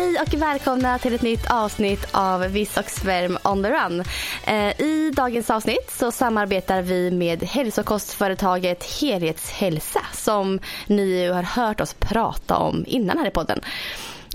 [0.00, 4.04] Hej och välkomna till ett nytt avsnitt av Viss och Svärm on the run.
[4.44, 11.80] Eh, I dagens avsnitt så samarbetar vi med hälsokostföretaget Helhetshälsa som ni ju har hört
[11.80, 13.60] oss prata om innan här i podden.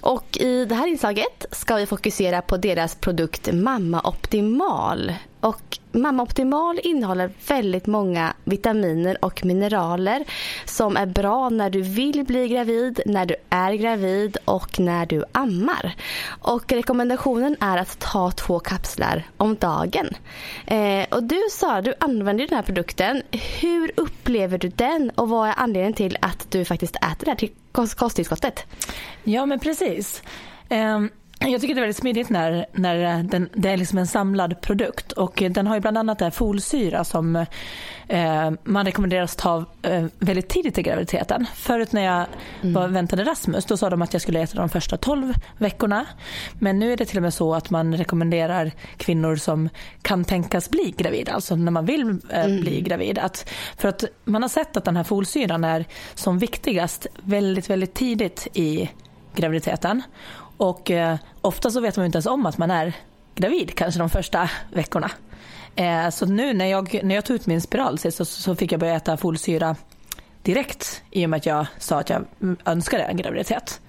[0.02, 5.14] Och i det här inslaget ska vi fokusera på deras produkt Mamma Optimal.
[5.40, 10.26] Och Mamma Optimal innehåller väldigt många vitaminer och mineraler
[10.66, 15.24] som är bra när du vill bli gravid, när du är gravid och när du
[15.32, 15.96] ammar.
[16.28, 20.08] Och rekommendationen är att ta två kapslar om dagen.
[20.68, 23.22] Eh, och du Sara, du använder ju den här produkten.
[23.62, 27.50] Hur upplever du den och vad är anledningen till att du faktiskt äter det här
[27.72, 28.64] kost- kosttillskottet?
[29.24, 30.24] Ja men precis.
[30.70, 31.10] Um
[31.48, 35.12] jag tycker det är väldigt smidigt när, när den, det är liksom en samlad produkt
[35.12, 37.36] och den har ju bland annat det här folsyra som
[38.08, 41.46] eh, man rekommenderas ta eh, väldigt tidigt i graviditeten.
[41.56, 42.26] Förut när jag
[42.62, 46.06] var, väntade Rasmus då sa de att jag skulle äta de första 12 veckorna.
[46.60, 49.70] Men nu är det till och med så att man rekommenderar kvinnor som
[50.02, 53.20] kan tänkas bli gravida, alltså när man vill eh, bli gravid.
[53.20, 55.86] Att, för att man har sett att den här folsyran är
[56.16, 58.90] som viktigast väldigt, väldigt tidigt i
[59.36, 60.02] graviditeten.
[60.58, 62.94] Och eh, ofta så vet man ju inte ens om att man är
[63.36, 65.12] gravid kanske de första veckorna.
[65.76, 68.72] Eh, så nu när jag, när jag tog ut min spiral sist så, så fick
[68.72, 69.76] jag börja äta folsyra
[70.44, 72.26] direkt i och med att jag sa att jag
[72.66, 73.82] önskade en graviditet.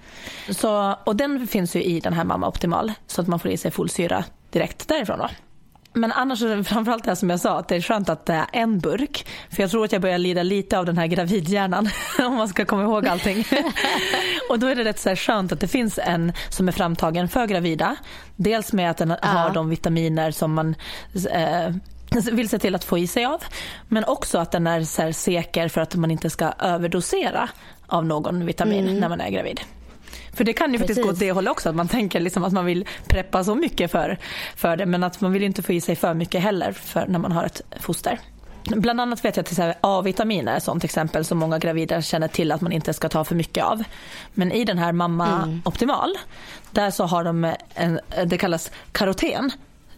[0.49, 3.57] Så, och den finns ju i den här Mamma Optimal så att man får i
[3.57, 5.19] sig folsyra direkt därifrån.
[5.19, 5.29] Då.
[5.97, 8.33] Men annars är det framförallt det som jag sa, att det är skönt att det
[8.33, 9.27] är en burk.
[9.49, 12.65] För jag tror att jag börjar lida lite av den här gravidhjärnan om man ska
[12.65, 13.45] komma ihåg allting.
[14.49, 17.27] och då är det rätt så här skönt att det finns en som är framtagen
[17.27, 17.95] för gravida.
[18.35, 20.75] Dels med att den har de vitaminer som man
[21.31, 21.73] eh,
[22.31, 23.43] vill se till att få i sig av.
[23.87, 27.49] Men också att den är så säker för att man inte ska överdosera
[27.87, 29.61] av någon vitamin när man är gravid.
[30.37, 32.53] För det kan ju faktiskt gå åt det hållet också, att man tänker liksom att
[32.53, 34.17] man vill preppa så mycket för,
[34.55, 37.19] för det men att man vill inte få i sig för mycket heller för när
[37.19, 38.19] man har ett foster.
[38.63, 42.61] Bland annat vet jag att A-vitaminer är sånt exempel som många gravida känner till att
[42.61, 43.83] man inte ska ta för mycket av.
[44.33, 46.17] Men i den här Mamma Optimal,
[46.71, 49.51] där så har de en, det kallas karoten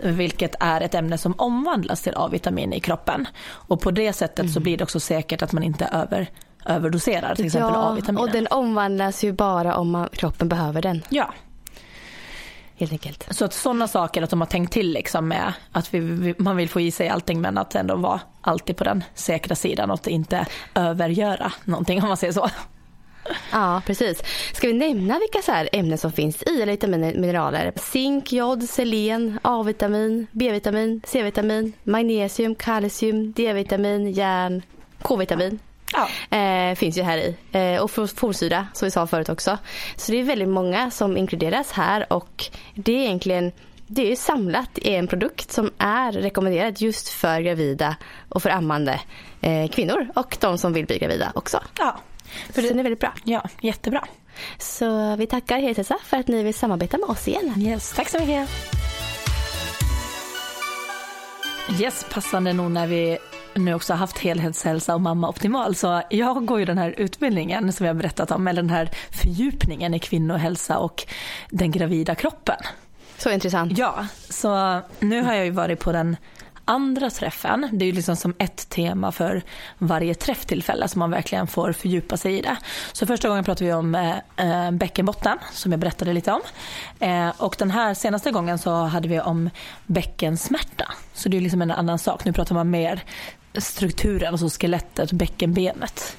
[0.03, 3.27] vilket är ett ämne som omvandlas till A-vitamin i kroppen.
[3.41, 6.29] Och på det sättet så blir det också säkert att man inte över,
[6.69, 8.21] överdoserar till exempel ja, A-vitaminer.
[8.21, 11.03] och den omvandlas ju bara om man, kroppen behöver den.
[11.09, 11.33] Ja,
[12.75, 13.27] Helt enkelt.
[13.31, 16.55] så att sådana saker att de har tänkt till liksom med att vi, vi, man
[16.55, 19.93] vill få i sig allting men att ändå vara alltid på den säkra sidan och
[19.93, 22.49] att inte övergöra någonting om man säger så.
[23.51, 24.23] Ja, precis.
[24.53, 27.73] Ska vi nämna vilka så ämnen som finns i, eller vitaminer, mineraler?
[27.75, 34.61] Zink, jod, selen, A-vitamin, B-vitamin, C-vitamin, magnesium, kalcium, D-vitamin, järn,
[35.01, 35.59] K-vitamin.
[36.31, 36.37] Ja.
[36.37, 37.35] Eh, finns ju här i.
[37.51, 39.57] Eh, och folsyra som vi sa förut också.
[39.95, 43.51] Så det är väldigt många som inkluderas här och det är egentligen
[43.87, 47.95] det är samlat i en produkt som är rekommenderad just för gravida
[48.29, 48.99] och för ammande
[49.41, 51.63] eh, kvinnor och de som vill bli gravida också.
[51.79, 51.97] Ja,
[52.53, 53.13] För den är väldigt bra.
[53.23, 54.07] ja jättebra.
[54.57, 57.53] Så vi tackar Helhälsa för att ni vill samarbeta med oss igen.
[57.57, 58.49] Yes, tack så mycket.
[61.79, 63.17] Yes, passande nog när vi
[63.55, 65.75] nu också haft helhetshälsa och mamma optimal.
[65.75, 68.89] Så jag går ju den här utbildningen som jag har berättat om, eller den här
[69.11, 71.05] fördjupningen i kvinnohälsa och
[71.49, 72.57] den gravida kroppen.
[73.17, 73.77] Så intressant.
[73.77, 76.17] Ja, så nu har jag ju varit på den
[76.69, 77.69] andra träffen.
[77.71, 79.43] Det är ju liksom som ett tema för
[79.77, 82.57] varje träfftillfälle så man verkligen får fördjupa sig i det.
[82.91, 86.41] Så första gången pratade vi om eh, eh, bäckenbotten som jag berättade lite om.
[86.99, 89.49] Eh, och den här senaste gången så hade vi om
[89.85, 90.93] bäckensmärta.
[91.13, 92.25] Så det är liksom en annan sak.
[92.25, 93.03] Nu pratar man mer
[93.53, 96.17] strukturen, alltså skelettet, bäckenbenet.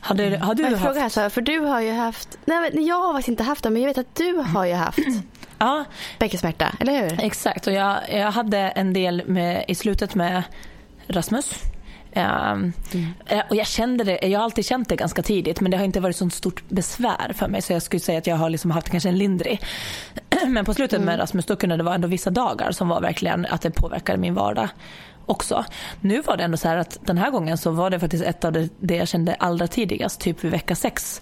[0.00, 0.98] Har du, har du Men haft...
[0.98, 3.70] här Sara, för du har ju haft, nej men jag har faktiskt inte haft det
[3.70, 4.98] men jag vet att du har ju haft
[5.58, 5.84] Ja,
[6.18, 7.24] bäckensmärta, eller hur?
[7.24, 10.42] Exakt, och jag, jag hade en del med, i slutet med
[11.06, 11.62] Rasmus.
[12.14, 12.72] Um,
[13.26, 15.84] eh, och jag kände det, jag har alltid känt det ganska tidigt men det har
[15.84, 18.70] inte varit så stort besvär för mig så jag skulle säga att jag har liksom
[18.70, 19.60] haft kanske en lindrig.
[20.46, 23.46] Men på slutet med Rasmus då kunde det vara ändå vissa dagar som var verkligen
[23.46, 24.68] att det påverkade min vardag
[25.28, 25.64] också.
[26.00, 28.44] Nu var det ändå så här att den här gången så var det faktiskt ett
[28.44, 31.20] av det, det jag kände allra tidigast, typ vid vecka sex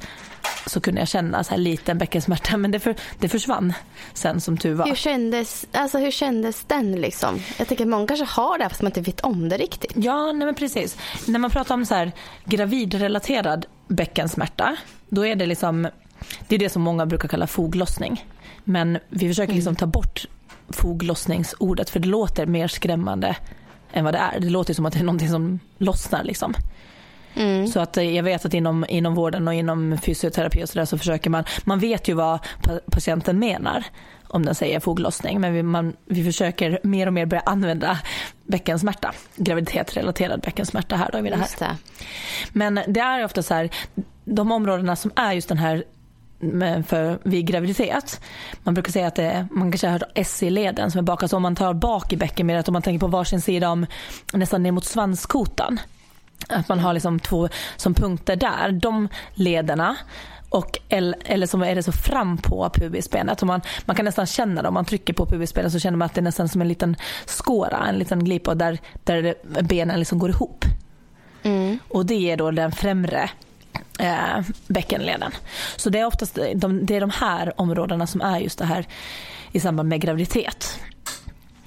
[0.66, 3.72] så kunde jag känna så här liten bäckensmärta men det, för, det försvann
[4.14, 4.86] sen som tur var.
[4.86, 7.40] Hur kändes, alltså hur kändes den liksom?
[7.58, 9.92] Jag tänker att många kanske har det fast man inte vet om det riktigt.
[9.96, 10.96] Ja, nej men precis.
[11.26, 12.12] När man pratar om så här
[12.44, 14.76] gravidrelaterad bäckensmärta
[15.08, 15.88] då är det liksom
[16.48, 18.24] det är det som många brukar kalla foglossning.
[18.64, 20.26] Men vi försöker liksom ta bort
[20.68, 23.36] foglossningsordet för det låter mer skrämmande
[23.96, 24.40] än vad det är.
[24.40, 26.54] Det låter som att det är någonting som lossnar liksom.
[27.34, 27.66] Mm.
[27.66, 30.84] Så att eh, jag vet att inom, inom vården och inom fysioterapi och så, där
[30.84, 32.38] så försöker man, man vet ju vad
[32.90, 33.84] patienten menar
[34.28, 37.98] om den säger foglossning men vi, man, vi försöker mer och mer börja använda
[38.44, 41.48] bäckensmärta, graviditetrelaterad bäckensmärta här då vid det här.
[41.58, 41.76] Det.
[42.52, 43.70] Men det är ofta så här,
[44.24, 45.84] de områdena som är just den här
[46.86, 48.20] för, vid graviditet.
[48.62, 51.42] Man brukar säga att det, man kanske har hört SI-leden som är bak, alltså om
[51.42, 53.86] man tar bak i bäckenbenet, om man tänker på varsin sida om
[54.32, 55.80] nästan ner mot svanskotan.
[56.48, 58.72] Att man har liksom två som punkter där.
[58.72, 59.96] De lederna
[60.48, 63.42] och eller, eller som är det så fram på pubisbenet.
[63.42, 66.14] man, man kan nästan känna det om man trycker på pubisbenet så känner man att
[66.14, 66.96] det är nästan som en liten
[67.26, 70.64] skåra, en liten glipa där, där benen liksom går ihop.
[71.42, 71.78] Mm.
[71.88, 73.30] Och det är då den främre
[73.98, 75.32] eh, bäckenleden.
[75.76, 78.86] Så det är oftast de, det är de här områdena som är just det här
[79.52, 80.80] i samband med graviditet.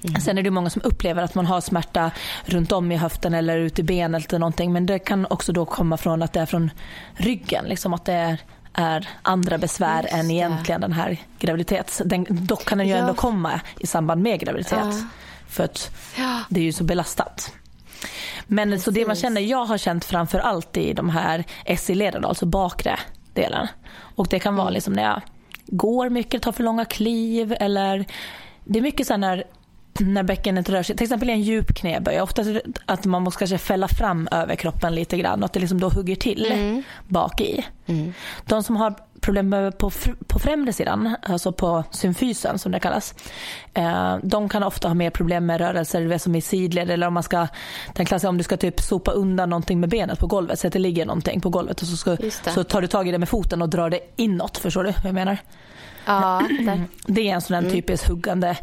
[0.04, 0.20] Mm.
[0.20, 2.10] Sen är det många som upplever att man har smärta
[2.44, 4.72] runt om i höften eller ute i benet eller någonting.
[4.72, 6.70] Men det kan också då komma från att det är från
[7.14, 7.64] ryggen.
[7.64, 8.38] Liksom att det är,
[8.74, 12.02] är andra besvär Just än egentligen den här graviditets...
[12.04, 12.98] Den, dock kan den ju ja.
[12.98, 14.78] ändå komma i samband med graviditet.
[14.78, 14.92] Ja.
[15.48, 15.90] För att
[16.48, 17.52] det är ju så belastat.
[18.46, 18.84] Men Precis.
[18.84, 21.44] så det man känner, jag har känt framför allt i de här
[21.76, 22.98] SI-leden, alltså bakre
[23.34, 23.66] delen.
[24.16, 24.74] Och det kan vara mm.
[24.74, 25.20] liksom när jag
[25.66, 28.04] går mycket, tar för långa kliv eller
[28.64, 29.44] det är mycket så när
[29.98, 32.44] när bäckenet rör sig, till exempel i en djup knäböj, ofta
[32.86, 36.16] att man måste kanske fälla fram överkroppen lite grann och att det liksom då hugger
[36.16, 36.82] till mm.
[37.08, 37.64] bak i.
[37.86, 38.12] Mm.
[38.46, 39.90] De som har problem på,
[40.26, 43.14] på främre sidan, alltså på symfysen som det kallas,
[43.74, 47.22] eh, de kan ofta ha mer problem med rörelser som i sidled eller om man
[47.22, 47.48] ska,
[47.94, 50.72] den klassen om du ska typ sopa undan någonting med benet på golvet, så att
[50.72, 52.16] det ligger någonting på golvet och så, ska,
[52.54, 55.04] så tar du tag i det med foten och drar det inåt, förstår du vad
[55.04, 55.38] jag menar?
[56.06, 56.42] Ja,
[57.06, 57.70] det är en sån mm.
[57.70, 58.56] typisk huggande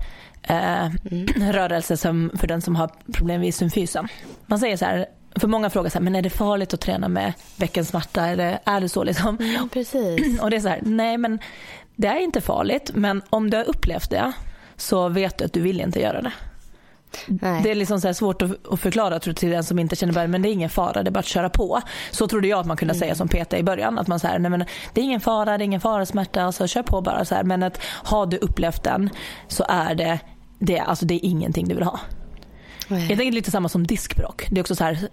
[0.47, 1.27] eh, mm.
[1.51, 4.07] rörelse som, för den som har problem vid symfysen.
[4.45, 5.05] Man säger så här,
[5.35, 8.25] för många frågar så här, men är det farligt att träna med bäckensmärta?
[8.25, 9.37] Är det, är det så liksom?
[9.37, 10.39] Mm, precis.
[10.41, 11.39] Och det är så här, nej men
[11.95, 14.31] det är inte farligt, men om du har upplevt det
[14.75, 16.31] så vet du att du vill inte göra det.
[17.27, 17.63] Nej.
[17.63, 20.41] Det är liksom så svårt att förklara tror till den som inte känner berg, men
[20.41, 21.81] det är ingen fara, det är bara att köra på.
[22.11, 22.99] Så trodde jag att man kunde mm.
[22.99, 23.99] säga som PT i början.
[23.99, 26.67] Att man så nej men det är ingen fara, det är ingen fara, smärta, alltså
[26.67, 27.25] kör på bara.
[27.25, 27.43] Så här.
[27.43, 29.09] Men att har du upplevt den
[29.47, 30.19] så är det
[30.59, 31.99] det, alltså det är ingenting du vill ha.
[32.87, 32.99] Nej.
[33.09, 34.47] Jag tänker lite samma som diskbråck.
[34.51, 35.09] Det är också så här,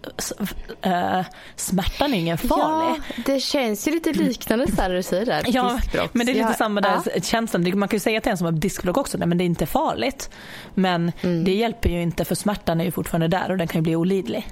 [0.82, 1.26] äh,
[1.56, 3.02] smärtan är ingen farlig.
[3.16, 5.42] Ja, det känns ju lite liknande så här du säger där.
[5.46, 5.78] Ja,
[6.12, 7.20] men det är lite ja, samma där ja.
[7.22, 7.78] känslan.
[7.78, 9.66] Man kan ju säga till en som har diskbråck också, nej men det är inte
[9.66, 10.30] farligt.
[10.74, 11.44] Men mm.
[11.44, 13.96] det hjälper ju inte för smärtan är ju fortfarande där och den kan ju bli
[13.96, 14.48] olidlig.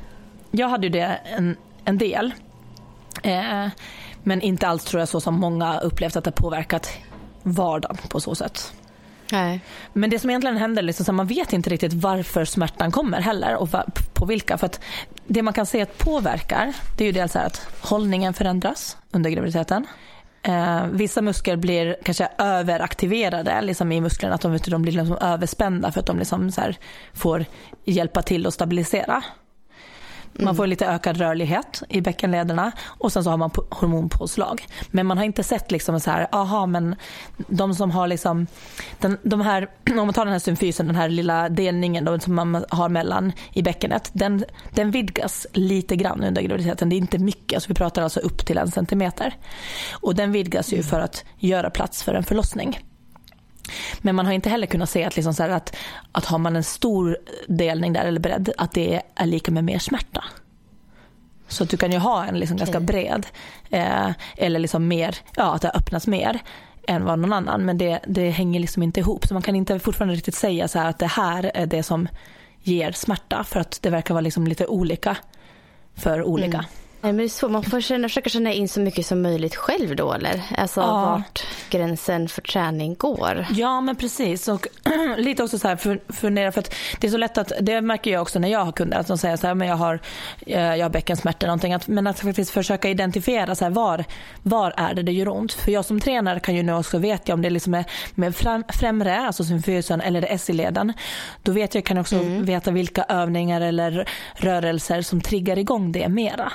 [0.50, 2.34] Jag hade ju det en, en del.
[3.22, 3.66] Eh,
[4.22, 6.88] men inte alls tror jag så som många upplevt att det påverkat
[7.42, 8.72] vardagen på så sätt.
[9.32, 9.60] Nej.
[9.92, 13.56] Men det som egentligen händer, liksom, så man vet inte riktigt varför smärtan kommer heller
[13.56, 13.68] och
[14.12, 14.58] på vilka.
[14.58, 14.80] För att
[15.26, 19.86] det man kan se att påverkar, det är ju dels att hållningen förändras under graviditeten.
[20.42, 25.92] Eh, vissa muskler blir kanske överaktiverade liksom i musklerna, att de, de blir liksom överspända
[25.92, 26.52] för att de liksom
[27.12, 27.44] får
[27.84, 29.22] hjälpa till att stabilisera.
[30.38, 34.66] Man får lite ökad rörlighet i bäckenlederna och sen så har man hormonpåslag.
[34.90, 36.96] Men man har inte sett liksom så här, aha men
[37.36, 38.46] de som har liksom,
[38.98, 42.34] den, de här, om man tar den här symfysen, den här lilla delningen då, som
[42.34, 46.88] man har mellan i bäckenet, den, den vidgas lite grann under graviditeten.
[46.88, 49.34] Det är inte mycket, alltså vi pratar alltså upp till en centimeter.
[49.92, 52.78] Och den vidgas ju för att göra plats för en förlossning.
[53.98, 55.76] Men man har inte heller kunnat se att, liksom så att,
[56.12, 59.78] att har man en stor delning där eller bredd, att det är lika med mer
[59.78, 60.24] smärta.
[61.48, 63.26] Så att du kan ju ha en liksom ganska bred,
[63.70, 66.40] eh, eller liksom mer, ja att det öppnas mer
[66.88, 67.64] än vad någon annan.
[67.64, 69.26] Men det, det hänger liksom inte ihop.
[69.26, 72.08] Så man kan inte fortfarande riktigt säga så att det här är det som
[72.62, 73.44] ger smärta.
[73.44, 75.16] För att det verkar vara liksom lite olika
[75.94, 76.58] för olika.
[76.58, 76.70] Mm.
[77.04, 79.56] Nej, men det är så, man får känna, försöka känna in så mycket som möjligt
[79.56, 80.42] själv då eller?
[80.58, 80.86] Alltså Ja.
[80.92, 83.46] vart gränsen för träning går.
[83.50, 84.66] Ja men precis och
[85.16, 88.22] lite också så här fundera för att det är så lätt att, det märker jag
[88.22, 90.00] också när jag har kunder att de säger så här men jag har,
[90.46, 94.04] eh, jag har bäckensmärta eller någonting att, men att faktiskt försöka identifiera så här var,
[94.42, 95.52] var är det det gör ont?
[95.52, 98.64] För jag som tränare kan ju nu också veta om det liksom är med fram,
[98.68, 100.92] främre, alltså symfysen eller det SI-leden.
[101.42, 106.08] Då vet jag, kan jag också veta vilka övningar eller rörelser som triggar igång det
[106.08, 106.52] mera.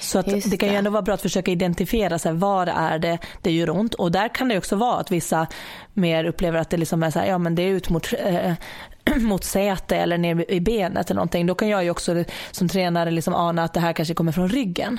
[0.00, 2.66] Så att Just det kan ju ändå vara bra att försöka identifiera så här, var
[2.66, 3.94] är det det gör ont?
[3.94, 5.46] Och där kan det också vara att vissa
[5.94, 8.52] mer upplever att det liksom är så här, ja men det är ut mot, eh,
[9.16, 11.46] mot säte eller ner i benet eller någonting.
[11.46, 14.48] Då kan jag ju också som tränare liksom ana att det här kanske kommer från
[14.48, 14.98] ryggen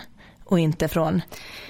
[0.50, 1.22] och inte från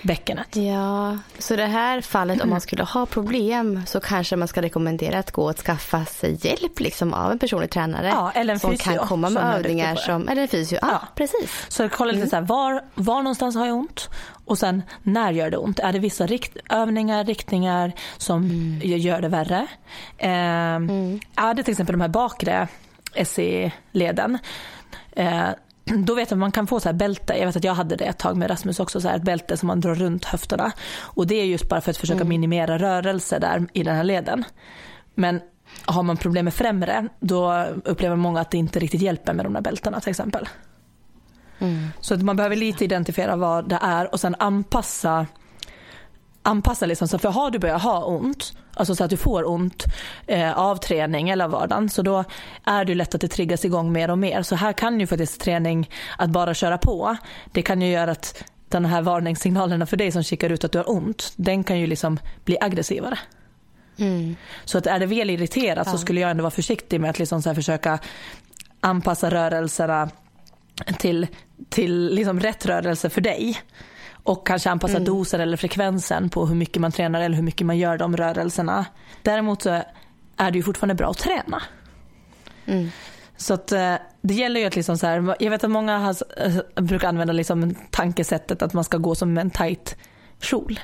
[0.04, 0.56] bäckenet.
[0.56, 5.20] Ja, så det här fallet om man skulle ha problem så kanske man ska rekommendera
[5.20, 8.08] att gå och skaffa sig hjälp liksom av en personlig tränare.
[8.08, 10.88] Ja, eller en som fysio kan komma med som övningar som, eller en fysio, ja,
[10.92, 11.08] Ja.
[11.16, 11.66] precis.
[11.70, 14.10] Så kolla lite så här, var, var någonstans har jag ont?
[14.46, 15.80] Och sen när gör det ont?
[15.80, 18.50] Är det vissa rikt, övningar, riktningar som
[18.84, 19.68] gör det värre?
[20.18, 20.30] Eh,
[21.36, 22.68] Är det till exempel de här bakre
[23.26, 24.38] SE-leden?
[25.12, 25.48] Eh,
[25.98, 27.34] då vet jag att man kan få så här bälte.
[27.34, 29.58] Jag vet att jag hade det ett tag med Rasmus också, så här ett bälte
[29.58, 30.72] som man drar runt höfterna.
[31.00, 34.44] Och det är just bara för att försöka minimera rörelse där i den här leden.
[35.16, 35.42] Men
[35.86, 39.54] har man problem med främre, då upplever många att det inte riktigt hjälper med de
[39.54, 40.50] där bältena till exempel.
[42.00, 45.28] Så att man behöver lite identifiera vad det är och sen anpassa
[46.44, 49.86] anpassa liksom, så för har du börjat ha ont, alltså så att du får ont
[50.28, 52.24] eh, av träning eller av vardagen, så då
[52.64, 54.42] är det lätt att det triggas igång mer och mer.
[54.42, 57.16] Så här kan ju faktiskt träning, att bara köra på,
[57.52, 60.78] det kan ju göra att den här varningssignalerna för dig som kikar ut att du
[60.78, 63.20] har ont, den kan ju liksom bli aggressivare.
[64.66, 67.42] Så att är det väl irriterat så skulle jag ändå vara försiktig med att liksom
[67.42, 68.00] så försöka
[68.80, 70.10] anpassa rörelserna
[71.00, 71.28] till,
[71.70, 73.58] till liksom rätt rörelse för dig.
[74.24, 77.78] Och kanske anpassa dosen eller frekvensen på hur mycket man tränar eller hur mycket man
[77.78, 78.86] gör de rörelserna.
[79.22, 79.84] Däremot så
[80.38, 81.62] är det ju fortfarande bra att träna.
[83.38, 86.16] Så att eh, det gäller ju att liksom så här, jag vet att många har,
[86.38, 89.96] eh, brukar använda liksom tankesättet att man ska gå som en tight
[90.42, 90.80] kjol.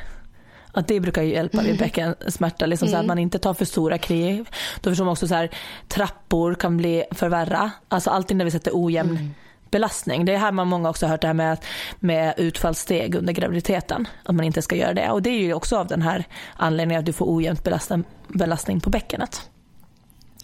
[0.71, 3.65] Att det brukar ju hjälpa vid bäckensmärta, liksom så här, att man inte tar för
[3.65, 4.49] stora kliv.
[4.81, 5.49] Då förstår man också så här,
[5.87, 7.71] trappor kan bli för värra.
[7.87, 9.33] Alltså allting där vi sätter ojämn
[9.71, 10.25] belastning.
[10.25, 11.57] Det är här man många också har hört det här med,
[11.99, 14.07] med utfallssteg under graviditeten.
[14.23, 15.09] Att man inte ska göra det.
[15.09, 16.23] Och det är ju också av den här
[16.55, 19.49] anledningen att du får ojämnt belastning, belastning på bäckenet.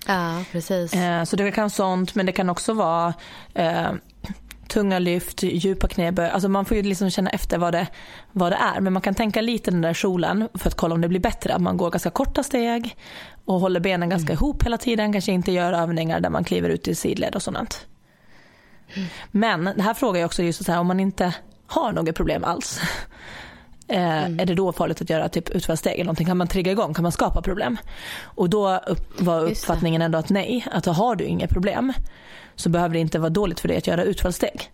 [0.07, 0.93] Ja, precis.
[0.93, 3.13] Eh, så det kan vara sånt, men det kan också vara
[3.53, 3.91] eh,
[4.67, 6.29] tunga lyft, djupa knäböj.
[6.29, 7.87] Alltså man får ju liksom känna efter vad det,
[8.31, 8.79] vad det är.
[8.79, 11.53] Men man kan tänka lite den där kjolen för att kolla om det blir bättre.
[11.53, 12.95] Att man går ganska korta steg
[13.45, 15.11] och håller benen ganska ihop hela tiden.
[15.11, 17.87] Kanske inte gör övningar där man kliver ut i sidled och sånt.
[19.31, 21.33] Men det här frågar jag också just så här, om man inte
[21.67, 22.81] har något problem alls.
[23.87, 26.27] Eh, Är det då farligt att göra typ utfallssteg eller någonting?
[26.27, 26.93] Kan man trigga igång?
[26.93, 27.77] Kan man skapa problem?
[28.23, 28.79] Och då
[29.19, 31.93] var uppfattningen ändå att nej, att har du inget problem
[32.55, 34.71] så behöver det inte vara dåligt för dig att göra utfallssteg.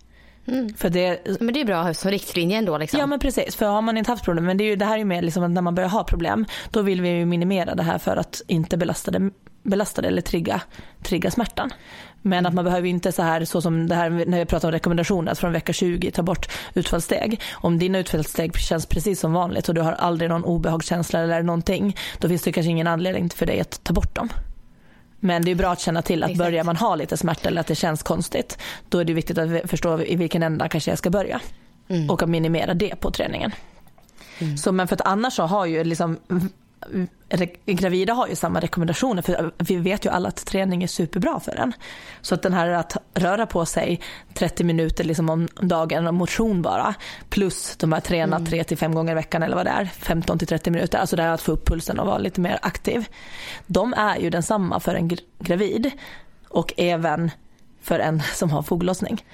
[0.78, 3.00] För det, Men det är bra som riktlinje ändå liksom.
[3.00, 4.94] Ja men precis, för har man inte haft problem, men det, är ju, det här
[4.94, 7.76] är ju mer liksom att när man börjar ha problem, då vill vi ju minimera
[7.76, 9.30] det här för att inte belasta det,
[9.64, 10.62] belasta det eller trigga,
[11.04, 11.70] trigga smärtan.
[12.22, 14.72] Men att man behöver inte så här, så som det här när vi pratar om
[14.72, 17.42] rekommendationer, att från vecka 20 ta bort utfallssteg.
[17.52, 21.98] Om dina utfallssteg känns precis som vanligt och du har aldrig någon obehagskänsla eller någonting,
[22.20, 24.30] då finns det kanske ingen anledning för dig att ta bort dem.
[25.20, 26.46] Men det är bra att känna till att Exakt.
[26.46, 28.58] börjar man ha lite smärta eller att det känns konstigt,
[28.90, 31.42] då är det viktigt att förstå i vilken ända kanske jag ska börja.
[32.10, 33.52] Och att minimera det på träningen.
[34.58, 36.18] Så, men för att annars så har ju liksom
[37.66, 41.56] gravida har ju samma rekommendationer för vi vet ju alla att träning är superbra för
[41.56, 41.74] en.
[42.22, 44.02] Så att den här att röra på sig
[44.34, 46.96] 30 minuter liksom om dagen, motion bara,
[47.30, 50.40] plus de här träna 3 till 5 gånger i veckan eller vad det är, 15
[50.40, 53.06] till 30 minuter, alltså det här att få upp pulsen och vara lite mer aktiv.
[53.66, 55.92] De är ju densamma för en gr- gravid
[56.50, 57.32] och även
[57.82, 59.26] för en som har foglossning.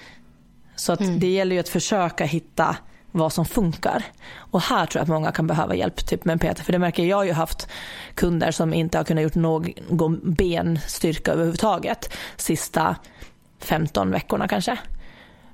[0.75, 2.75] Så att det gäller ju att försöka hitta
[3.15, 4.03] vad som funkar.
[4.35, 6.59] Och här tror jag att många kan behöva hjälp typ med en PT.
[6.59, 7.67] För det märker jag, ju haft
[8.15, 12.95] kunder som inte har kunnat gjort någon benstyrka överhuvudtaget sista
[13.59, 14.77] 15 veckorna kanske.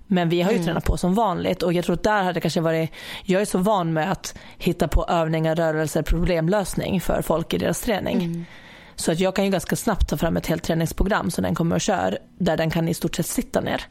[0.08, 2.42] Men vi har ju tränat på som vanligt och jag tror att där hade det
[2.42, 2.92] kanske varit,
[3.24, 7.82] jag är så van med att hitta på övningar, rörelser, problemlösning för folk i deras
[7.82, 8.46] träning.
[8.96, 11.76] Så att jag kan ju ganska snabbt ta fram ett helt träningsprogram som den kommer
[11.76, 13.82] och kör där den kan i stort sett sitta ner.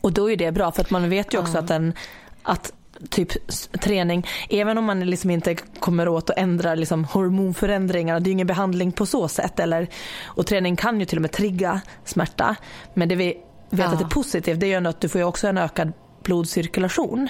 [0.00, 1.94] Och då är det bra för att man vet ju också att den
[2.42, 2.72] att
[3.08, 3.32] typ
[3.80, 8.32] träning, även om man liksom inte kommer åt att ändra liksom hormonförändringar, det är ju
[8.32, 9.60] ingen behandling på så sätt.
[9.60, 9.88] Eller,
[10.24, 12.56] och träning kan ju till och med trigga smärta.
[12.94, 13.26] Men det vi
[13.70, 13.86] vet Ja.
[13.86, 15.92] att det är positivt det är ju ändå att du får ju också en ökad
[16.22, 17.28] blodcirkulation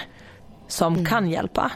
[0.68, 1.72] som kan hjälpa.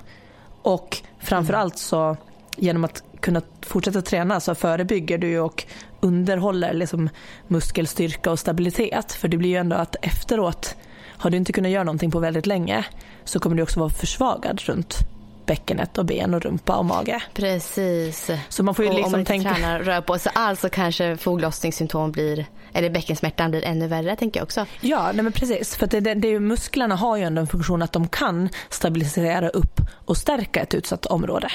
[0.63, 2.17] Och framförallt så
[2.57, 5.65] genom att kunna fortsätta träna så förebygger du och
[6.01, 7.09] underhåller liksom
[7.49, 9.13] muskelstyrka och stabilitet.
[9.13, 10.77] För det blir ju ändå att efteråt,
[11.25, 12.85] har du inte kunnat göra någonting på väldigt länge
[13.25, 14.99] så kommer du också vara försvagad runt
[15.47, 17.23] bäckenet och ben och rumpa och mage.
[17.35, 18.31] Precis.
[18.49, 19.55] Så man får ju och liksom om man inte tänka...
[19.55, 24.17] tränar och rör på sig alls så kanske foglossningssymptom blir, eller bäckensmärtan blir ännu värre
[24.17, 24.67] tänker jag också.
[24.81, 25.77] Ja, nej men precis.
[25.77, 29.81] För det, det, det musklerna har ju ändå en funktion att de kan stabilisera upp
[30.05, 31.49] och stärka ett utsatt område.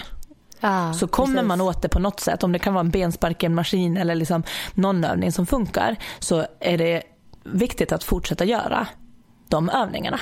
[0.60, 1.48] Ja, Så kommer precis.
[1.48, 4.16] man åt det på något sätt, om det kan vara en benspark en maskin eller
[4.16, 7.04] liksom någon övning som funkar, så är det
[7.44, 8.88] viktigt att fortsätta göra
[9.50, 10.20] de övningarna.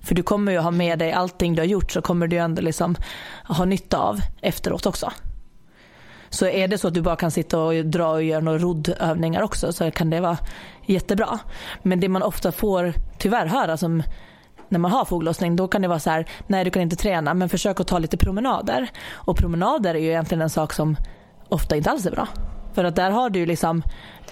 [0.00, 2.42] För du kommer ju ha med dig allting du har gjort så kommer du ju
[2.42, 2.96] ändå liksom
[3.48, 5.12] ha nytta av efteråt också.
[6.30, 9.42] Så är det så att du bara kan sitta och dra och göra några roddövningar
[9.42, 10.38] också så kan det vara
[10.86, 11.38] jättebra.
[11.82, 14.02] Men det man ofta får tyvärr höra som
[14.68, 17.34] när man har foglossning då kan det vara så här, nej du kan inte träna
[17.34, 18.90] men försök att ta lite promenader.
[19.12, 20.96] Och promenader är ju egentligen en sak som
[21.48, 22.28] ofta inte alls är bra.
[22.74, 23.82] För att där har du liksom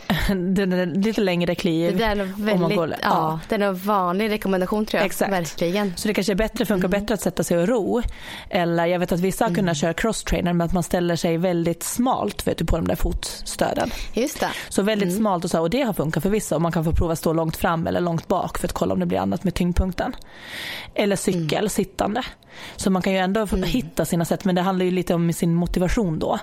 [0.28, 1.96] den är lite längre kliv.
[1.96, 5.06] Det är nog väldigt, går- ja, det är nog vanlig rekommendation tror jag.
[5.06, 5.32] Exakt.
[5.32, 5.92] Verkligen.
[5.96, 8.02] Så det kanske är bättre, funkar bättre att sätta sig och ro.
[8.50, 11.82] Eller jag vet att vissa har kunnat köra crosstrainer med att man ställer sig väldigt
[11.82, 13.90] smalt vet du, på de där fotstöden.
[14.12, 14.50] Just det.
[14.68, 16.92] Så väldigt smalt och så och det har funkat för vissa och man kan få
[16.92, 19.54] prova stå långt fram eller långt bak för att kolla om det blir annat med
[19.54, 20.16] tyngdpunkten.
[20.94, 22.22] Eller cykel sittande.
[22.76, 25.32] Så man kan ju ändå få hitta sina sätt men det handlar ju lite om
[25.32, 26.38] sin motivation då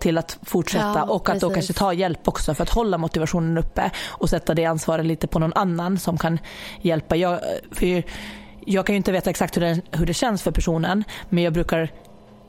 [0.00, 1.54] till att fortsätta Ja, och att då precis.
[1.66, 5.38] kanske ta hjälp också för att hålla motivationen uppe och sätta det ansvaret lite på
[5.38, 6.38] någon annan som kan
[6.80, 7.16] hjälpa.
[7.16, 7.40] Jag,
[7.72, 8.02] för
[8.66, 11.52] jag kan ju inte veta exakt hur det, hur det känns för personen men jag
[11.52, 11.92] brukar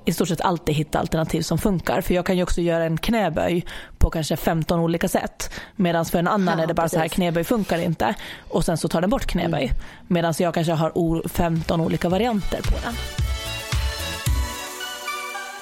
[0.06, 2.02] i stort sett alltid hitta alternativ som funkar.
[2.02, 3.66] För jag kan ju också göra en knäböj
[3.98, 5.52] på kanske 15 olika sätt.
[5.76, 7.16] Medan för en annan Ja, är det bara så här precis.
[7.16, 8.14] knäböj funkar inte.
[8.50, 9.64] Och sen så tar den bort knäböj.
[9.64, 9.76] Mm.
[10.08, 12.94] Medan jag kanske har o- 15 olika varianter på den.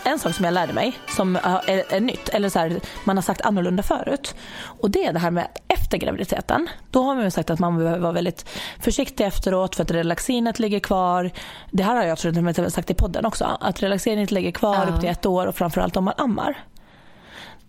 [0.05, 3.21] En sak som jag lärde mig som är, är nytt, eller så här, man har
[3.21, 4.35] sagt annorlunda förut.
[4.63, 7.59] Och det är det här med att efter graviditeten, då har man ju sagt att
[7.59, 11.31] man behöver vara väldigt försiktig efteråt för att relaxinet ligger kvar.
[11.71, 14.89] Det här har jag tror jag har sagt i podden också, att relaxinet ligger kvar
[14.89, 16.63] upp till ett år och framförallt om man ammar.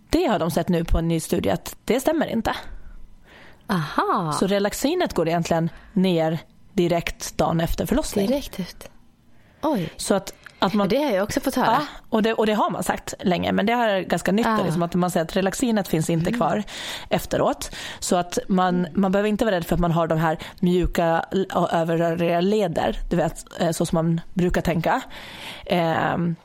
[0.09, 2.55] Det har de sett nu på en ny studie att det stämmer inte.
[3.67, 6.39] Aha, Så relaxinet går egentligen ner
[6.73, 8.27] direkt dagen efter förlossning.
[8.27, 8.89] direkt ut.
[9.61, 11.65] Oj, Så att, att man, det har jag också fått höra.
[11.65, 13.51] Ja, och det, och det har man sagt länge.
[13.51, 14.47] Men det här är ganska nytt.
[14.47, 14.63] Ah.
[14.63, 16.39] Liksom, att man säger att relaxinet finns inte Mm.
[16.39, 16.63] kvar
[17.09, 17.75] efteråt.
[17.99, 21.25] Så att man, man behöver inte vara rädd för att man har de här mjuka
[21.71, 22.99] överrörliga leder.
[23.09, 25.01] Du vet, eh, så som man brukar tänka.
[25.65, 26.35] Ehm,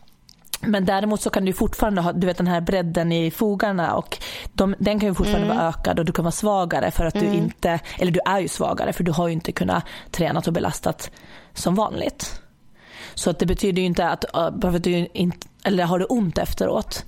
[0.61, 4.18] men däremot så kan du fortfarande ha du vet, den här bredden i fogarna och
[4.53, 5.57] de, den kan ju fortfarande Mm.
[5.57, 8.48] vara ökad och du kan vara svagare för att du inte, eller du är ju
[8.48, 11.11] svagare för du har ju inte kunnat tränat och belastat
[11.55, 12.41] som vanligt.
[13.14, 16.05] Så att det betyder ju inte att bara för att du inte, eller har du
[16.05, 17.05] ont efteråt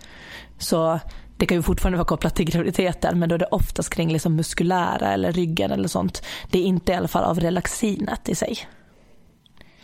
[0.59, 1.01] så
[1.37, 4.37] det kan ju fortfarande vara kopplat till graviditeten men då är det oftast kring liksom
[4.37, 6.23] muskulära eller ryggen eller sånt.
[6.51, 8.59] Det är inte i alla fall av relaxinet i sig.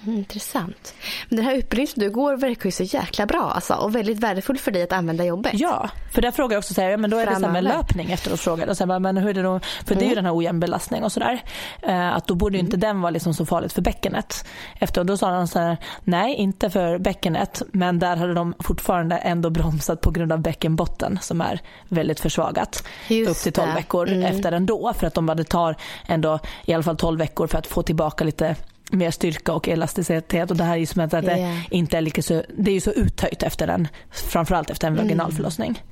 [0.06, 0.94] Mm, intressant.
[1.28, 4.18] Men den här utbildningen som du går verkar ju så jäkla bra alltså, och väldigt
[4.18, 5.52] värdefull för dig att använda jobbet.
[5.54, 7.62] Ja, för där frågar jag också så här, ja, men då är det Framöver.
[7.62, 8.76] löpning efteråt frågar jag.
[8.76, 9.60] Så här, men hur är det då?
[9.86, 11.42] För det är ju den här ojämn belastning och sådär.
[11.82, 14.44] Eh, att då borde ju inte den vara liksom så farligt för bäckenet.
[14.80, 19.16] Efteråt då sa de så här, nej inte för bäckenet men där hade de fortfarande
[19.16, 22.84] ändå bromsat på grund av bäckenbotten som är väldigt försvagat.
[23.08, 23.74] Just upp till 12 det.
[23.74, 24.22] veckor Mm.
[24.22, 27.66] efter ändå för att de hade tar ändå i alla fall 12 veckor för att
[27.66, 28.56] få tillbaka lite
[28.90, 31.56] mer styrka och elasticitet och det här är ju som att det Ja.
[31.70, 35.04] inte är lika så, det är ju så uttöjt efter en, framförallt efter en Mm.
[35.04, 35.82] vaginal förlossning.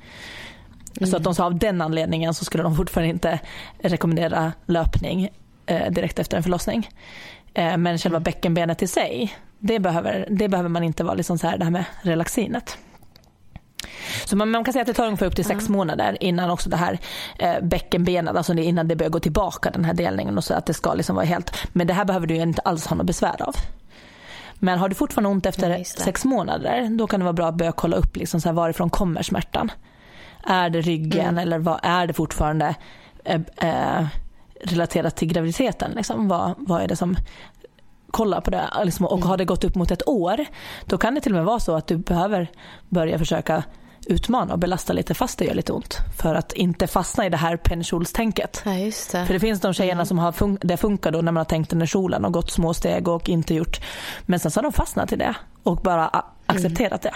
[1.11, 3.39] Så att de sa av den anledningen så skulle de fortfarande inte
[3.83, 5.29] rekommendera löpning
[5.67, 6.89] eh, direkt efter en förlossning.
[7.55, 11.47] Eh, men själva bäckenbenet i sig, det behöver, det behöver man inte vara liksom så
[11.47, 12.79] här det här med relaxinet.
[14.25, 16.71] Så man, man kan säga att det tar ungefär upp till sex månader innan också
[16.71, 16.99] det här
[17.39, 20.75] eh, bäckenbenet, alltså innan det börjar gå tillbaka den här delningen och så att det
[20.75, 23.55] ska liksom vara helt, men det här behöver du inte alls ha något besvär av.
[24.55, 27.55] Men har du fortfarande ont efter Ja, sex månader, då kan det vara bra att
[27.55, 29.73] börja kolla upp liksom så här, varifrån kommer smärtan.
[30.47, 31.39] Är det ryggen Mm.
[31.39, 32.75] eller vad, är det fortfarande
[33.25, 34.07] eh, eh,
[34.65, 35.91] relaterat till graviditeten?
[35.91, 36.29] Liksom?
[36.29, 37.17] Vad, vad är det som
[38.11, 40.45] kolla på det liksom, och har det gått upp mot ett år
[40.85, 42.51] då kan det till och med vara så att du behöver
[42.89, 43.63] börja försöka
[44.07, 47.37] utmana och belasta lite fast det gör lite ont för att inte fastna i det
[47.37, 48.63] här pennkjolstänket.
[48.65, 49.27] Ja, just det.
[49.27, 51.73] För det finns de tjejerna som har fun- det funkar då när man har tänkt
[51.73, 53.81] under kjolen och gått små steg och inte gjort
[54.23, 57.15] men sen så har de fastnat i det och bara a- accepterat det.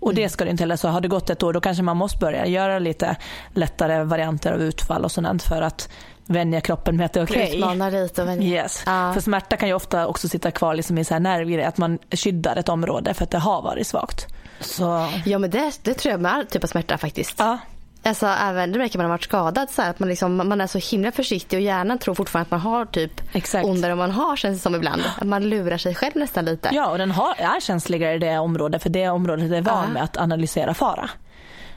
[0.00, 1.96] Och det ska det inte heller, så har det gått ett år då kanske man
[1.96, 3.16] måste börja göra lite
[3.54, 5.88] lättare varianter av utfall och sånt för att
[6.32, 7.54] vänja kroppen med att det är okej.
[7.56, 8.48] Utmana lite och vänja.
[8.62, 8.82] Yes.
[8.86, 9.12] Ja.
[9.14, 11.98] För smärta kan ju ofta också sitta kvar liksom i så här nervgrejer, att man
[12.10, 14.26] skyddar ett område för att det har varit svagt.
[14.60, 17.34] Så Ja men det, det tror jag med all typ av smärta faktiskt.
[17.38, 17.58] ja,
[18.04, 20.60] Alltså även, det märker man när man varit skadad så här, att man, liksom, man
[20.60, 23.64] är så himla försiktig och hjärnan tror fortfarande att man har typ Exakt.
[23.66, 25.02] ondare än man har känns det som ibland.
[25.20, 26.68] Att man lurar sig själv nästan lite.
[26.72, 29.92] ja och den har, är känsligare i det området för det området är van Ja.
[29.92, 31.10] med att analysera fara.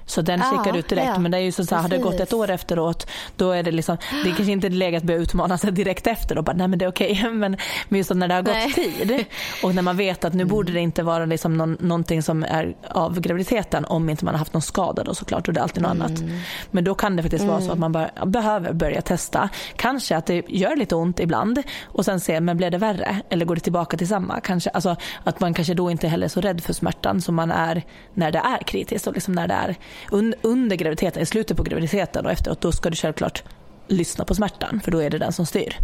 [0.06, 1.08] Så den Ja, kikar ut direkt.
[1.08, 1.20] ja.
[1.20, 3.72] Men det är ju så, här, har det gått ett år efteråt då är det
[3.72, 6.68] liksom, det är kanske inte läge att börja utmana sig direkt efter och bara nej
[6.68, 7.24] men det är okej.
[7.32, 7.58] Men,
[7.90, 8.74] men just när det har gått Nej.
[8.74, 9.26] tid
[9.64, 12.76] och när man vet att nu borde det inte vara liksom någon, någonting som är
[12.90, 15.84] av graviditeten om inte man har haft någon skada då såklart och det är alltid
[15.84, 16.24] något annat.
[16.72, 19.50] Men då kan det faktiskt vara så att man bara, behöver börja testa.
[19.76, 23.46] Kanske att det gör lite ont ibland och sen se, men blir det värre eller
[23.46, 24.40] går det tillbaka till samma?
[24.40, 27.52] Kanske, alltså, att man kanske då inte heller är så rädd för smärtan som man
[27.52, 29.76] är när det är kritiskt och liksom när det är
[30.12, 33.44] un, under graviditeten, i slutet på graviditeten och efteråt då ska du självklart
[33.88, 35.78] lyssna på smärtan för då är det den som styr.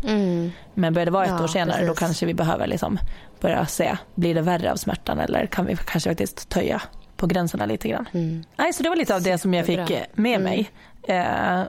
[0.74, 2.00] Men börjar det vara ett Ja, år senare då precis.
[2.00, 2.98] kanske vi behöver liksom
[3.40, 6.82] börja se, blir det värre av smärtan eller kan vi kanske faktiskt töja
[7.18, 8.06] på gränserna lite grann.
[8.58, 10.72] Nej, så det var lite av det som jag fick eh, med mig.
[11.08, 11.62] Eh,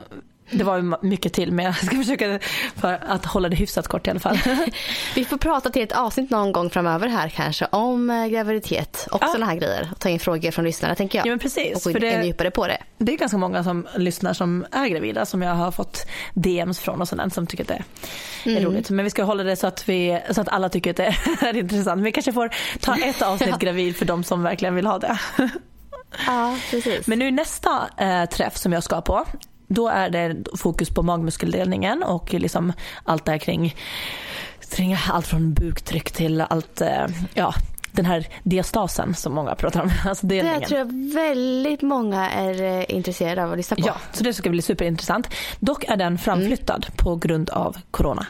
[0.53, 2.39] det var ju mycket till men jag ska försöka
[2.77, 4.39] för att hålla det hyfsat kort i alla fall.
[5.15, 9.19] Vi får prata till ett avsnitt någon gång framöver här kanske om eh, graviditet och
[9.23, 9.27] Ja.
[9.27, 9.89] sådana här grejer.
[9.93, 11.27] Och ta in frågor från lyssnarna tänker jag.
[11.27, 12.79] Ja, men precis, Och gå in för det- djupare på det.
[12.99, 17.01] Det är ganska många som lyssnar som är gravida som jag har fått DMs från
[17.01, 17.85] och sådant som tycker att det är
[18.51, 18.65] Mm.
[18.65, 18.91] roligt.
[18.91, 21.57] Men vi ska hålla det så att, vi, så att alla tycker att det är
[21.57, 22.03] intressant.
[22.03, 25.19] Vi kanske får ta ett avsnitt gravid för de som verkligen vill ha det.
[26.27, 27.07] Ja, precis.
[27.07, 29.25] Men nu nästa eh, träff som jag ska på,
[29.75, 32.73] då är det fokus på magmuskeldelningen och liksom
[33.05, 33.75] allt det här kring,
[34.71, 37.55] kring allt från buktryck till allt, eh, ja,
[37.93, 39.91] den här diastasen som många pratar om.
[40.07, 43.83] Alltså det tror jag väldigt många är eh, intresserade av att lyssna på.
[43.87, 45.29] Ja, så det ska bli superintressant.
[45.61, 48.27] Dock är den framflyttad på grund av corona.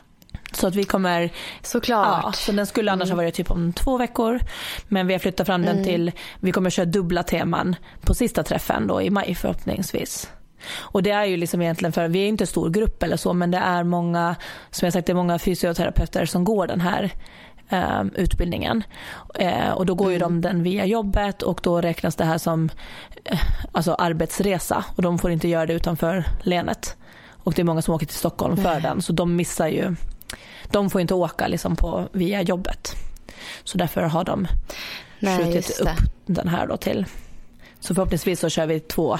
[0.52, 1.30] Så att vi kommer,
[1.62, 2.20] Såklart.
[2.22, 4.40] ja, så den skulle annars ha varit typ om två veckor.
[4.88, 8.86] Men vi har flyttat fram den till, vi kommer köra dubbla teman på sista träffen
[8.86, 10.30] då i maj förhoppningsvis.
[10.70, 13.32] Och det är ju liksom egentligen för, vi är inte en stor grupp eller så
[13.32, 14.36] men det är många,
[14.70, 17.10] som jag sagt det är många fysioterapeuter som går den här
[17.68, 18.84] eh, utbildningen.
[19.34, 22.70] Eh, och då går ju de den via jobbet och då räknas det här som
[23.24, 23.40] eh,
[23.72, 26.96] alltså arbetsresa och de får inte göra det utanför länet.
[27.44, 29.96] Och det är många som åker till Stockholm för den så de missar ju,
[30.70, 32.96] de får inte åka liksom på, via jobbet.
[33.64, 34.46] Så därför har de
[35.18, 35.88] Nej, skjutit upp
[36.26, 37.06] den här då till.
[37.80, 39.18] Så förhoppningsvis så kör vi två,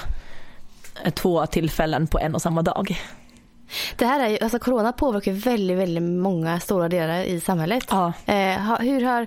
[1.14, 2.96] två tillfällen på en och samma dag.
[3.96, 7.86] Det här är ju, alltså corona påverkar väldigt, väldigt många stora delar i samhället.
[7.90, 8.12] Ja.
[8.26, 9.26] Eh, hur, har,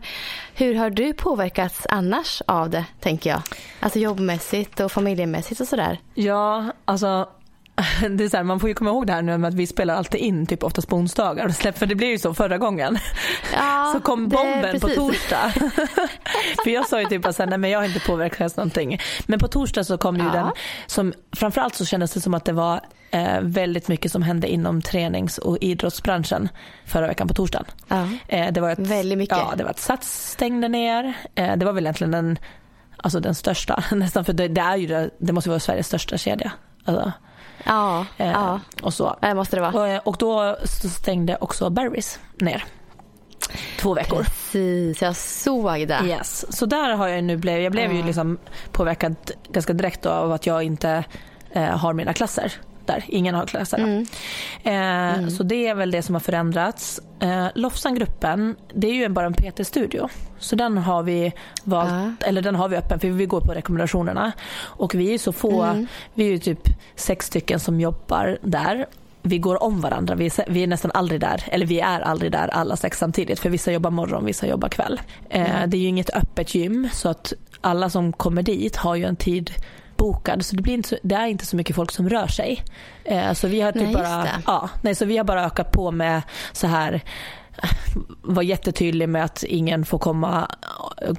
[0.56, 3.42] hur har du påverkats annars av det, tänker jag?
[3.80, 6.00] Alltså jobbmässigt och familjemässigt och sådär.
[6.14, 7.30] Ja, alltså
[8.18, 9.68] det är så här, man får ju komma ihåg det här nu med att vi
[9.68, 11.72] spelar alltid in typ oftast på onsdagar.
[11.72, 12.98] För det blev ju så förra gången.
[13.54, 15.52] Ja, så kom bomben på torsdag.
[16.64, 19.00] för jag sa ju typ att nej men jag har inte påverkats någonting.
[19.26, 20.34] Men på torsdag så kom det ju Ja.
[20.34, 20.52] den
[20.88, 22.82] som framförallt så kändes det som att det var
[23.12, 26.50] eh, väldigt mycket som hände inom tränings och idrottsbranschen
[26.86, 27.66] förra veckan på torsdagen.
[27.88, 28.08] Ja.
[28.28, 29.38] Eh, det var ett, Väldigt mycket.
[29.38, 31.14] Ja, det var att Sats stängde ner.
[31.36, 32.40] Eh, det var väl egentligen den,
[32.98, 36.18] alltså den största nästan för det, det är ju det, det måste vara Sveriges största
[36.18, 36.52] kedja.
[36.86, 37.12] Alltså,
[37.66, 38.60] Ja, eh, ja.
[38.82, 39.18] Och så.
[39.22, 39.74] det måste det vara.
[39.74, 42.64] Och, eh, och då stängde också Barry's ner.
[43.80, 44.24] Två veckor.
[44.24, 46.02] Precis, jag såg det.
[46.06, 46.58] Yes.
[46.58, 48.38] Så där har jag nu blivit, jag blev ju liksom
[48.72, 49.16] påverkad
[49.50, 51.04] ganska direkt av att jag inte
[51.52, 52.54] eh, har mina klasser
[52.88, 53.06] där.
[53.08, 53.78] Ingen har klasser.
[53.78, 54.06] Mm.
[55.24, 57.00] Eh, Så det är väl det som har förändrats.
[57.20, 60.10] Eh, Lofsangruppen, det är ju bara en PT-studio.
[60.40, 61.32] Så den har vi
[61.64, 62.28] valt, Ja.
[62.28, 64.32] eller den har vi öppen för vi går på rekommendationerna.
[64.62, 65.88] Och vi är så få, Mm.
[66.14, 66.60] vi är ju typ
[66.96, 68.86] sex stycken som jobbar där.
[69.22, 72.32] Vi går om varandra, vi är, vi är nästan aldrig där, eller vi är aldrig
[72.32, 75.02] där alla sex samtidigt för vissa jobbar morgon, vissa jobbar kväll.
[75.30, 75.70] Eh, Mm.
[75.70, 79.16] Det är ju inget öppet gym så att alla som kommer dit har ju en
[79.16, 79.52] tid
[79.98, 82.64] bokad så det, blir inte så, det är inte så mycket folk som rör sig.
[83.04, 85.92] Eh, så vi har typ Nej, bara, ja, nej, så vi har bara ökat på
[85.92, 86.22] med
[86.54, 87.02] så här
[88.22, 90.48] var jättetydlig med att ingen får komma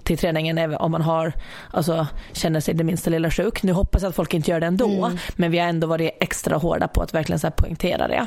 [0.03, 1.33] till träningen om man har,
[1.70, 3.62] alltså, känner sig det minsta lilla sjuk.
[3.62, 5.18] Nu hoppas jag att folk inte gör det ändå, Mm.
[5.37, 8.27] men vi har ändå varit extra hårda på att verkligen så poängtera det.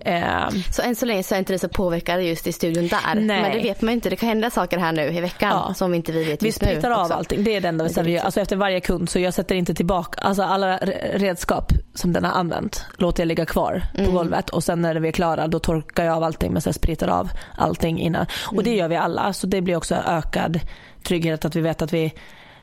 [0.00, 3.14] Eh, Så än så länge så är inte det så påverkade just i studion där.
[3.14, 3.42] Nej.
[3.42, 4.10] Men det vet man ju inte.
[4.10, 5.74] Det kan hända saker här nu i veckan Ja.
[5.74, 6.66] som inte vi vet vi just nu.
[6.68, 7.14] spritar av också.
[7.14, 8.24] allting, det är det enda vi vi viktigt.
[8.24, 12.24] alltså efter varje kund så jag sätter inte tillbaka, alltså alla re- redskap som den
[12.24, 14.14] har använt låter jag ligga kvar på Mm.
[14.14, 17.08] golvet och sen när vi är klara då torkar jag av allting men sen spritar
[17.08, 17.19] av
[17.56, 18.26] allting innan.
[18.46, 18.64] Och Mm.
[18.64, 20.60] det gör vi alla så det blir också ökad
[21.02, 22.12] trygghet att vi vet att vi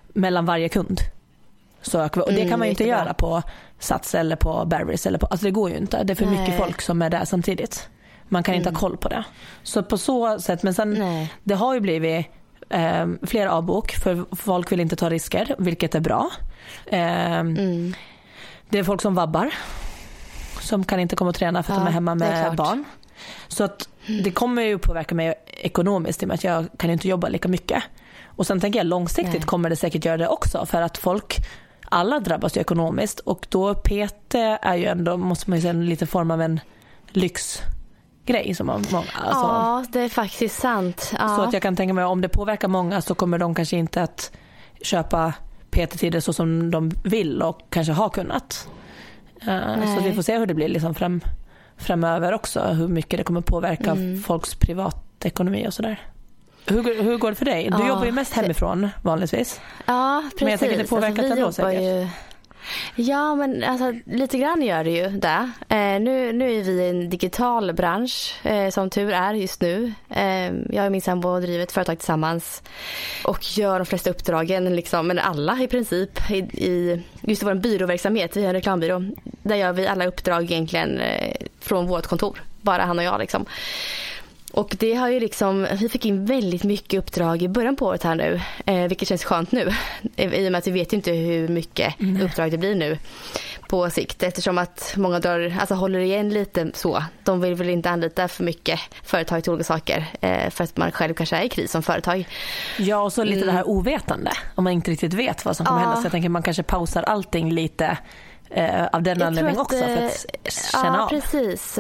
[0.08, 1.00] mellan varje kund
[1.82, 2.26] söker vi.
[2.28, 3.42] Och det Mm, kan man ju inte göra på
[3.80, 5.08] Sats eller på Barry's.
[5.08, 6.04] Eller på, alltså det går ju inte.
[6.04, 6.56] Det är för mycket Nej.
[6.56, 6.66] Mm.
[6.66, 7.90] folk som är där samtidigt.
[8.30, 9.24] Man kan inte ha koll på det.
[9.64, 11.34] Så på så sätt, men sen Nej.
[11.44, 12.26] det har ju blivit
[12.70, 16.30] eh, fler avbok för folk vill inte ta risker, vilket är bra.
[16.86, 17.94] Eh, Mm.
[18.70, 19.50] Det är folk som vabbar
[20.62, 22.56] som kan inte komma och träna för att Ja, de är hemma är med klart.
[22.56, 22.84] barn.
[23.48, 23.90] Så att
[24.24, 27.48] det kommer ju påverka mig ekonomiskt i och med att jag kan inte jobba lika
[27.48, 27.84] mycket.
[28.26, 29.42] Och sen tänker jag långsiktigt Nej.
[29.42, 31.38] kommer det säkert göra det också för att folk
[31.90, 35.86] alla drabbas ju ekonomiskt och då PT är ju ändå, måste man ju säga, en
[35.86, 36.60] liten form av en
[37.08, 41.14] lyxgrej som man, många, alltså, Ja, det är faktiskt sant.
[41.20, 41.36] Ja.
[41.36, 44.04] så att jag kan tänka mig om det påverkar många så kommer de kanske inte
[44.04, 44.32] att
[44.82, 45.34] köpa
[45.70, 48.68] PT-tider så som de vill och kanske har kunnat.
[49.42, 51.22] Eh, Så vi får se hur det blir liksom fram,
[51.78, 52.60] framöver också.
[52.62, 54.22] Hur mycket det kommer påverka Mm.
[54.24, 56.00] folks privatekonomi och sådär.
[56.66, 57.64] Hur, hur går det för dig?
[57.64, 59.62] Du Ja, jobbar ju mest hemifrån vanligtvis.
[59.86, 60.42] Ja, precis.
[60.42, 61.82] Men jag tänker det påverkar vi ändå säkert.
[61.82, 62.08] Ju...
[62.96, 65.52] Ja, men alltså, lite grann gör det ju det.
[65.70, 69.94] Eh, nu, nu är vi i en digital bransch eh, som tur är just nu.
[70.10, 72.64] Eh, jag och min sambo driver ett företag tillsammans
[73.26, 77.54] och gör de flesta uppdragen, liksom, men alla i princip, i, i just i vår
[77.54, 81.34] byråverksamhet, vi har en reklambyrå, där gör vi alla uppdrag egentligen eh,
[81.68, 83.46] från vårt kontor, bara han och jag liksom.
[84.52, 88.04] Och det har ju liksom, vi fick in väldigt mycket uppdrag i början på året
[88.04, 89.74] här nu, eh, vilket känns skönt nu.
[90.16, 92.98] I och med att vi vet ju inte hur mycket uppdrag det blir nu
[93.70, 97.04] på sikt eftersom att många drar, alltså håller igen lite så.
[97.24, 100.92] De vill väl inte anlita för mycket företag till olika saker eh, för att man
[100.92, 102.28] själv kanske är i kris som företag.
[102.78, 104.32] Ja, och så lite det här ovetande.
[104.56, 105.90] Om man inte riktigt vet vad som kommer Mm.
[105.90, 105.90] Ja.
[105.90, 106.02] hända.
[106.02, 107.98] Så jag tänker man kanske pausar allting lite
[108.50, 109.78] eh, av den Jag anledningen att, också.
[109.78, 111.10] För eh, att känna ja, av.
[111.10, 111.80] precis.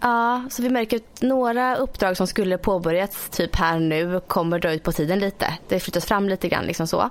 [0.00, 4.72] Ja, så vi märker att några uppdrag som skulle påbörjats typ här nu kommer dra
[4.72, 5.54] ut på tiden lite.
[5.68, 7.10] Det flyttas fram lite grann liksom så.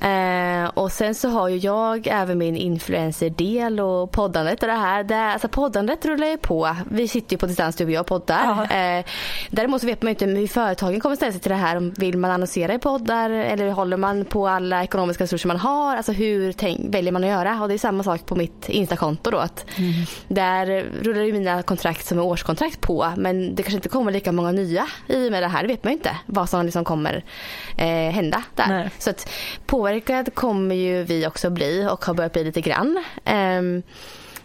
[0.00, 5.04] Eh, och sen så har ju jag även min influencer-del och poddandet och det här.
[5.04, 6.76] Det, alltså poddandet rullar ju på.
[6.90, 8.62] Vi sitter ju på distans du och jag och poddar.
[8.76, 9.04] Eh,
[9.50, 11.92] däremot så vet man ju inte hur företagen kommer ställa sig till det här.
[12.00, 15.96] Vill man annonsera i poddar eller håller man på alla ekonomiska resurser man har?
[15.96, 17.62] Alltså hur tänk, väljer man att göra?
[17.62, 19.38] Och det är samma sak på mitt Instakonto då.
[19.38, 19.66] Att
[20.28, 24.32] Där rullar ju mina kontrakt som är årskontrakt på men det kanske inte kommer lika
[24.32, 25.62] många nya i och med det här.
[25.62, 27.24] Det vet man ju inte vad som liksom kommer
[27.76, 28.68] eh, hända där.
[28.68, 28.90] Nej.
[28.98, 29.30] Så att
[29.66, 33.04] påverkad kommer ju vi också bli och har börjat bli lite grann.
[33.24, 33.82] Ehm,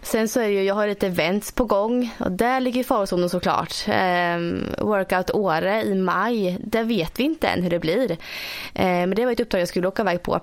[0.03, 3.29] Sen så är det ju, jag har lite events på gång och där ligger farozonen
[3.29, 3.73] såklart.
[3.87, 8.17] Ehm, workout Åre i maj, där vet vi inte än hur det blir.
[8.73, 10.39] Ehm, men det var ett uppdrag jag skulle åka iväg på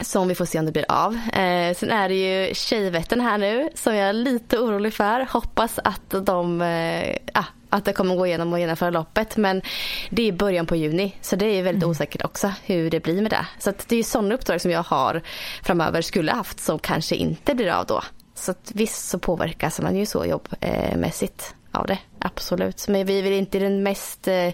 [0.00, 1.14] som vi får se om det blir av.
[1.14, 5.26] Eh, sen är det ju Tjejvättern här nu som jag är lite orolig för.
[5.30, 9.36] Hoppas att de eh, ah, att det kommer gå igenom och genomföra loppet.
[9.36, 9.62] Men
[10.10, 13.30] det är början på juni så det är väldigt osäkert också hur det blir med
[13.30, 13.46] det.
[13.58, 15.22] Så det är sådana uppdrag som jag har
[15.62, 18.02] framöver skulle haft som kanske inte blir av då.
[18.34, 21.98] Så att visst så påverkas man ju så jobbmässigt av det.
[22.18, 22.88] Absolut.
[22.88, 24.50] Men vi är väl inte den mest eh,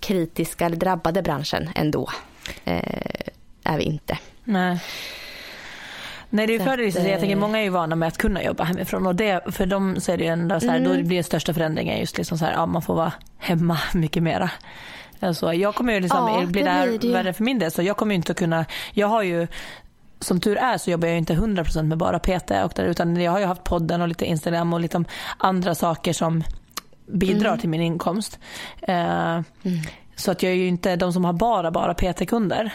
[0.00, 2.10] kritiska eller drabbade branschen ändå.
[2.64, 3.24] Eh,
[3.64, 4.18] är vi inte.
[4.50, 4.80] Nej.
[6.30, 7.96] Nej det är ju Så för att, det, jag tänker eh, många är ju vana
[7.96, 10.66] med att kunna jobba hemifrån och det, för dem så är det ju ändå så
[10.70, 10.88] här, Mm.
[10.96, 14.22] då blir den största förändringen just liksom så här, ja man får vara hemma mycket
[14.22, 14.50] mera.
[15.20, 17.12] Alltså, jag kommer ju liksom, Ja, blir det det här blir det ju.
[17.12, 19.46] värre för min del så jag kommer ju inte att kunna, jag har ju
[20.20, 23.32] som tur är så jobbar jag inte 100% med bara PT och där, utan jag
[23.32, 25.04] har ju haft podden och lite Instagram och lite
[25.38, 26.44] andra saker som
[27.06, 27.60] bidrar Mm.
[27.60, 28.38] till min inkomst.
[28.82, 29.40] Eh,
[30.16, 32.72] Så att jag är ju inte de som har bara, bara PT-kunder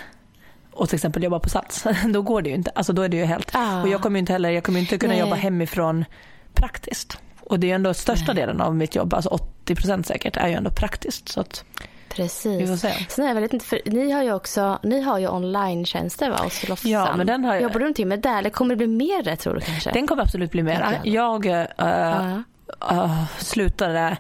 [0.76, 1.84] och till exempel jobbar på Sats,
[2.14, 2.72] då går det ju inte.
[2.76, 3.52] Alltså då är det ju helt.
[3.56, 3.82] Ah.
[3.82, 5.20] Och jag kommer inte heller, jag kommer inte kunna Nej.
[5.22, 6.06] jobba hemifrån
[6.54, 7.18] praktiskt.
[7.42, 9.30] Och det är ju ändå största delen av mitt jobb, alltså
[9.66, 11.30] 80% säkert, är ju ändå praktiskt.
[11.30, 11.64] Så att,
[12.10, 12.62] Precis.
[12.62, 12.92] Vi får se.
[13.10, 16.38] Sen är jag väldigt inte för, ni har ju också, ni har ju online-tjänster va,
[16.44, 16.92] hos Lofsan.
[16.92, 19.24] Ja, men den har jag- Jobbar du någonting med det eller kommer det bli mer
[19.24, 19.92] det tror du kanske?
[19.92, 20.62] den kommer absolut bli.
[20.62, 21.14] Verkligen.
[21.14, 22.44] Jag äh, Ja.
[22.92, 24.18] Äh, slutade,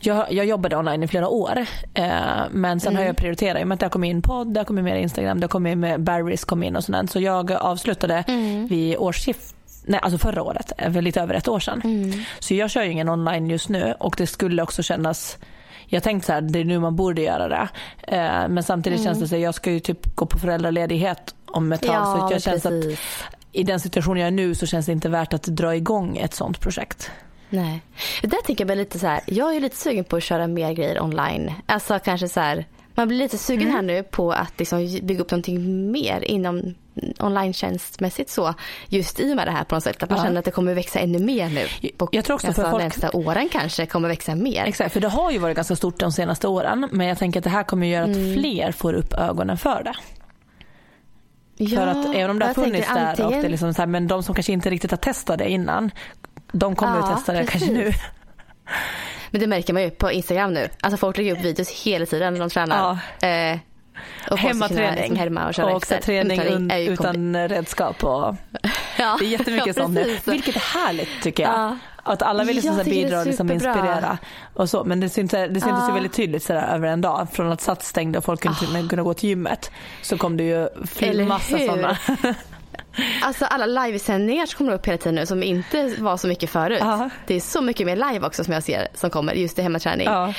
[0.00, 1.66] jag, jag jobbade online i flera år.
[1.94, 2.04] äh,
[2.50, 4.60] men sen har jag prioriterat, i och med att det har kommit in podd, det
[4.60, 7.10] har kommit mer Instagram, det har kommit med Barry's kom in och sånt.
[7.10, 8.24] Så jag avslutade
[8.68, 11.82] vid årsskift Nej, alltså förra året, eh, för lite över ett år sedan.
[12.38, 15.38] Så jag kör ju ingen online just nu och det skulle också kännas
[15.92, 17.68] jag tänkte så här, det är nu man borde göra det.
[18.02, 21.72] Eh, men samtidigt känns det så att jag ska ju typ gå på föräldraledighet om
[21.72, 21.94] ett tag.
[21.94, 22.84] Ja, så jag känns att
[23.52, 26.34] i den situation jag är nu så känns det inte värt att dra igång ett
[26.34, 27.10] sånt projekt.
[27.50, 27.82] Nej.
[28.22, 30.72] Det där tänker jag lite så här, jag är lite sugen på att köra mer
[30.72, 31.52] grejer online.
[31.66, 33.74] Alltså kanske så här, man blir lite sugen Mm.
[33.74, 36.74] här nu på att liksom bygga upp någonting mer inom
[37.18, 38.54] online-tjänstmässigt så.
[38.88, 40.02] Just i och med det här på något sätt.
[40.02, 40.24] Att man Ja.
[40.24, 41.66] känner att det kommer växa ännu mer nu.
[41.98, 44.64] Jag- jag tror också för nästa, folk- nästa åren kanske kommer växa mer.
[44.64, 46.88] Exakt, för det har ju varit ganska stort de senaste åren.
[46.92, 48.34] Men jag tänker att det här kommer göra att Mm.
[48.38, 49.94] fler får upp ögonen för det.
[51.68, 54.06] För Ja, att även om det har funnits där, och det liksom så här, men
[54.06, 55.90] de som kanske inte riktigt har testat det innan,
[56.52, 57.92] de kommer Ja, att testa det kanske nu.
[59.30, 60.68] Men det märker man ju på Instagram nu.
[60.80, 62.98] Alltså folk lägger upp videos hela tiden när de tränar.
[63.22, 63.58] Eh,
[64.30, 66.00] och Hemmaträning liksom härma och och så efter.
[66.00, 68.04] träning ju utan redskap.
[68.04, 68.34] Och
[68.98, 71.52] Ja, det är jättemycket ja, sånt nu, vilket är härligt tycker jag.
[71.52, 71.76] Ja.
[72.02, 74.18] Att alla vill liksom bidra och liksom inspirera.
[74.54, 75.94] Och så, men det syntes, det syntes ju Ja.
[75.94, 77.26] väldigt tydligt så där, över en dag.
[77.32, 78.88] Från att Sats stängde och folk inte Ah.
[78.88, 79.70] kunde gå till gymmet
[80.02, 80.68] så kom det ju
[81.26, 81.98] massa sådana.
[83.22, 86.78] Alltså alla livesändningar som kommer upp hela tiden nu som inte var så mycket förut.
[86.80, 87.10] Ja.
[87.26, 90.06] Det är så mycket mer live också som jag ser som kommer just i hemmaträning.
[90.06, 90.34] Ja.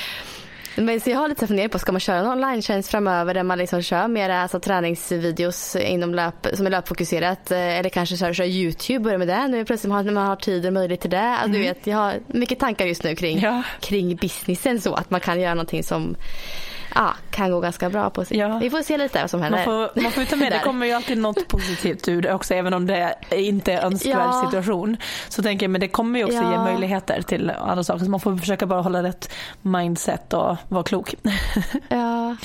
[0.75, 3.57] Men så jag har lite fundering på, ska man köra en online-tjänst framöver där man
[3.57, 8.47] liksom kör mera alltså, träningsvideos inom löp, som är löpfokuserat eh, eller kanske köra, köra
[8.47, 11.21] YouTube, börja med det nu plötsligt när man har tid och möjlighet till det.
[11.21, 13.53] Alltså, du vet, jag har mycket tankar just nu kring, Mm.
[13.55, 13.63] Ja.
[13.81, 16.15] kring businessen så att man kan göra någonting som
[16.95, 18.37] ja, kan gå ganska bra på sig.
[18.37, 18.57] Ja.
[18.61, 19.57] Vi får se lite vad som händer.
[19.57, 20.63] Man får, man får ta med, det Där.
[20.63, 24.15] kommer ju alltid något positivt ur det också även om det inte är en önskvärd
[24.17, 24.41] Ja.
[24.45, 24.97] situation.
[25.29, 26.51] Så tänker jag men det kommer ju också Ja.
[26.51, 30.83] ge möjligheter till andra saker så man får försöka bara hålla rätt mindset och vara
[30.83, 31.15] klok.
[31.89, 32.35] Ja.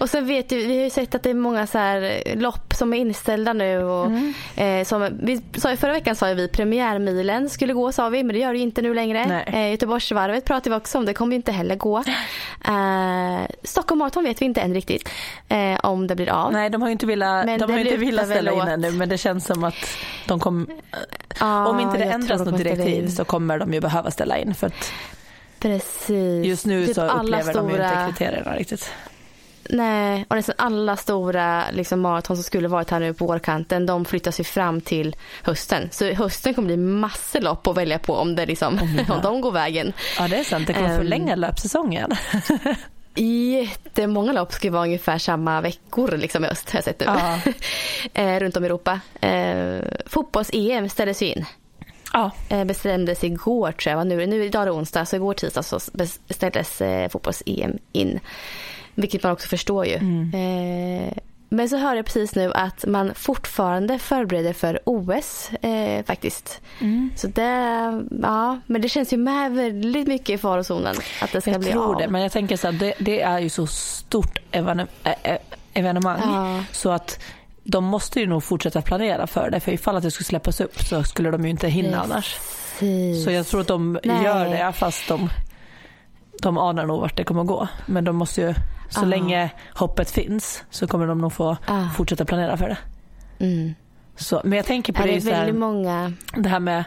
[0.00, 2.74] Och sen vet du, vi har ju sett att det är många så här lopp
[2.74, 3.82] som är inställda nu.
[3.84, 4.34] Och, Mm.
[4.56, 8.40] eh, som, vi sa förra veckan sa vi premiärmilen skulle gå sa vi men det
[8.40, 9.26] gör det ju inte nu längre.
[9.26, 9.44] Nej.
[9.64, 12.04] Eh, Göteborgsvarvet pratade vi också om, det kommer ju inte heller gå.
[12.64, 13.46] Eh,
[13.78, 15.08] Stockholm Marathon vet vi inte än riktigt
[15.48, 16.52] eh, om det blir av.
[16.52, 18.52] Nej de har ju inte velat, Men de det har ju inte lutar velat ställa
[18.52, 19.74] in ännu men det känns som att
[20.26, 20.66] de kommer,
[21.40, 24.66] Ja, om inte det ändras något direktiv så kommer de ju behöva ställa in för
[24.66, 24.92] att
[25.60, 26.46] Precis.
[26.46, 28.92] just nu Typ så upplever de ju inte stora- kriterierna riktigt.
[29.70, 34.04] Nej, och nästan alla stora liksom, maraton som skulle varit här nu på vårkanten de
[34.04, 35.88] flyttas ju fram till hösten.
[35.92, 39.52] Så hösten kommer bli massor lopp att välja på om, det liksom, om de går
[39.52, 39.92] vägen.
[40.18, 40.96] Ja det är sant, det kommer Ehm.
[40.96, 42.10] förlänga löpsäsongen.
[43.18, 47.06] Jättemånga lopp ska vara ungefär samma veckor liksom i höst har jag sett nu.
[47.06, 47.38] Ja.
[48.22, 49.00] eh, runt om i Europa.
[49.20, 51.44] Eh, Fotbolls-EM ställdes ju in.
[52.12, 54.06] Ja, Eh, bestämdes igår tror jag.
[54.06, 55.80] Nu, nu idag är det onsdag så igår tisdag så
[56.26, 58.20] beställdes eh, fotbolls-EM in.
[58.94, 59.94] Vilket man också förstår ju.
[59.94, 61.12] Eh,
[61.48, 66.60] men så hör jag precis nu att man fortfarande förbereder för OS eh, faktiskt.
[67.16, 67.44] Så det,
[68.22, 71.72] ja, men det känns ju med väldigt mycket i farozonen att det ska jag bli
[71.72, 72.00] tror av.
[72.00, 72.08] det.
[72.08, 75.38] Men jag tänker så här, det, det är ju så stort evene, ä- ä-
[75.74, 76.64] evenemang Ja.
[76.72, 77.20] så att
[77.64, 79.60] de måste ju nog fortsätta planera för det.
[79.60, 82.36] För ifall att det skulle släppas upp så skulle de ju inte hinna annars.
[82.78, 83.24] Precis.
[83.24, 84.24] Så jag tror att de Nej.
[84.24, 85.30] gör det fast de,
[86.42, 87.68] de anar nog vart det kommer gå.
[87.86, 88.54] Men de måste ju,
[88.88, 89.04] så Ja.
[89.04, 91.88] länge hoppet finns så kommer de nog få Ja.
[91.96, 92.78] fortsätta planera för det.
[93.44, 93.74] Mm.
[94.16, 96.12] Så, men jag tänker på Ja, det, det är är så här, väldigt många.
[96.36, 96.84] det här med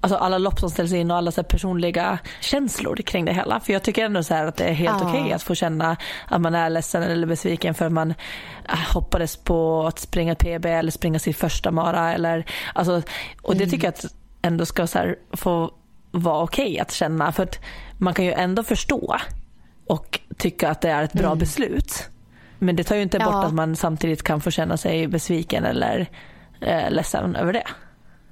[0.00, 3.60] alltså alla lopp som ställs in och alla så personliga känslor kring det hela.
[3.60, 5.08] För jag tycker ändå så här att det är helt Ja.
[5.08, 5.96] okej att få känna
[6.28, 8.14] att man är ledsen eller besviken för att man
[8.68, 12.12] äh, hoppades på att springa ett PB eller springa sitt första mara.
[12.14, 13.02] Eller, alltså,
[13.42, 14.04] och det tycker jag att
[14.42, 15.70] ändå ska så få
[16.10, 17.32] vara okej att känna.
[17.32, 17.58] För att
[17.98, 19.16] man kan ju ändå förstå
[19.88, 22.08] och tycka att det är ett bra beslut.
[22.58, 23.44] Men det tar ju inte bort Ja.
[23.46, 26.06] att man samtidigt kan få känna sig besviken eller
[26.60, 27.64] eh, ledsen över det.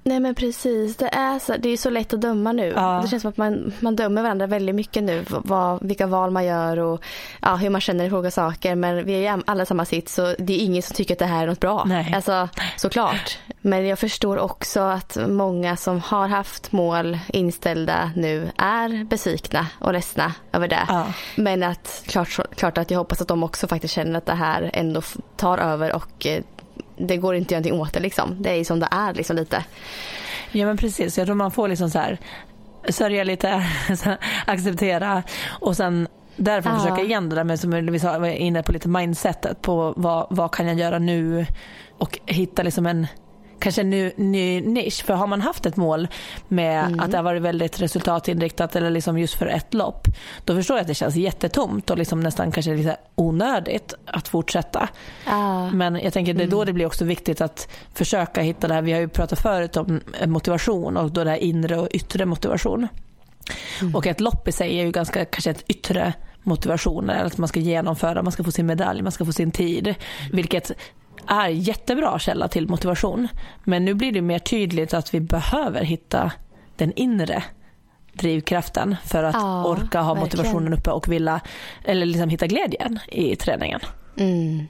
[0.07, 2.73] Nej men precis, det är så, det är så lätt att döma nu.
[2.77, 3.01] Ja.
[3.03, 5.25] Det känns som att man, man dömer varandra väldigt mycket nu.
[5.29, 7.05] Vad, vilka val man gör och
[7.43, 8.75] ja, hur man känner i olika saker.
[8.75, 11.19] Men vi är ju alla i samma sitt så det är ingen som tycker att
[11.19, 11.85] det här är något bra.
[11.87, 12.13] Nej.
[12.15, 13.39] Alltså såklart.
[13.61, 19.93] Men jag förstår också att många som har haft mål inställda nu är besvikna och
[19.93, 20.85] ledsna över det.
[20.89, 21.07] Ja.
[21.37, 24.71] Men att klart, klart att jag hoppas att de också faktiskt känner att det här
[24.73, 25.03] ändå
[25.37, 26.43] tar över och eh,
[26.97, 28.43] det går inte att göra någonting åt det liksom.
[28.43, 29.65] Det är ju som det är liksom lite.
[30.53, 32.19] Ja men precis, jag tror man får liksom så här
[32.89, 33.67] sörja lite,
[34.47, 35.23] acceptera
[35.61, 36.79] och sen därför Ja.
[36.79, 40.27] försöka igen det där med som vi sa, var inne på lite mindsetet på vad,
[40.31, 41.47] vad kan jag göra nu
[41.99, 43.07] och hitta liksom en
[43.59, 45.05] kanske en ny, ny nisch.
[45.05, 46.09] För har man haft ett mål
[46.49, 50.07] med att det har varit väldigt resultatinriktat eller liksom just för ett lopp
[50.45, 54.89] då förstår jag att det känns jättetomt och liksom nästan kanske lite onödigt att fortsätta.
[55.27, 55.71] Ja.
[55.71, 58.83] Men jag tänker det är då det blir också viktigt att försöka hitta det här.
[58.83, 62.89] Vi har ju pratat förut om motivation och då det här inre och yttre motivation.
[63.95, 67.11] Och ett lopp i sig är ju ganska kanske ett yttre motivation.
[67.11, 69.95] eller Att man ska genomföra, man ska få sin medalj, man ska få sin tid.
[70.33, 70.73] Vilket
[71.29, 73.29] är jättebra källa till motivation.
[73.65, 76.33] Men nu blir det mer tydligt att vi behöver hitta
[76.77, 77.45] den inre
[78.13, 80.19] drivkraften för att Ja, orka ha verkligen.
[80.21, 81.41] motivationen uppe och vilja
[81.85, 83.81] eller liksom hitta glädjen i träningen.
[84.17, 84.67] Mm.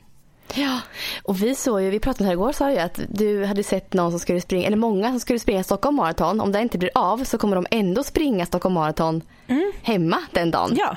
[0.55, 0.81] Ja,
[1.23, 4.11] och vi såg ju, vi pratade här igår sa ju att du hade sett någon
[4.11, 6.41] som skulle springa, eller många som skulle springa Stockholm Marathon.
[6.41, 9.23] Om det inte blir av så kommer de ändå springa Stockholm Marathon
[9.83, 10.77] hemma den dagen.
[10.79, 10.97] Ja.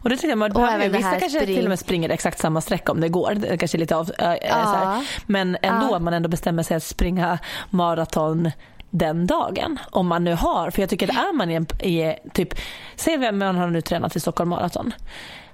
[0.00, 2.38] Och det tycker jag man Och även vissa kanske spring- till och med springer exakt
[2.38, 3.34] samma sträcka om det går.
[3.34, 5.06] Det kanske lite av, äh, så här.
[5.26, 5.98] Men ändå Ja.
[5.98, 7.38] man ändå bestämmer sig att springa
[7.70, 8.50] maraton
[8.90, 9.78] den dagen.
[9.90, 12.54] Om man nu har, för jag tycker att är man i, en, i typ,
[12.96, 14.92] säg vem man har nu tränat i Stockholm Marathon.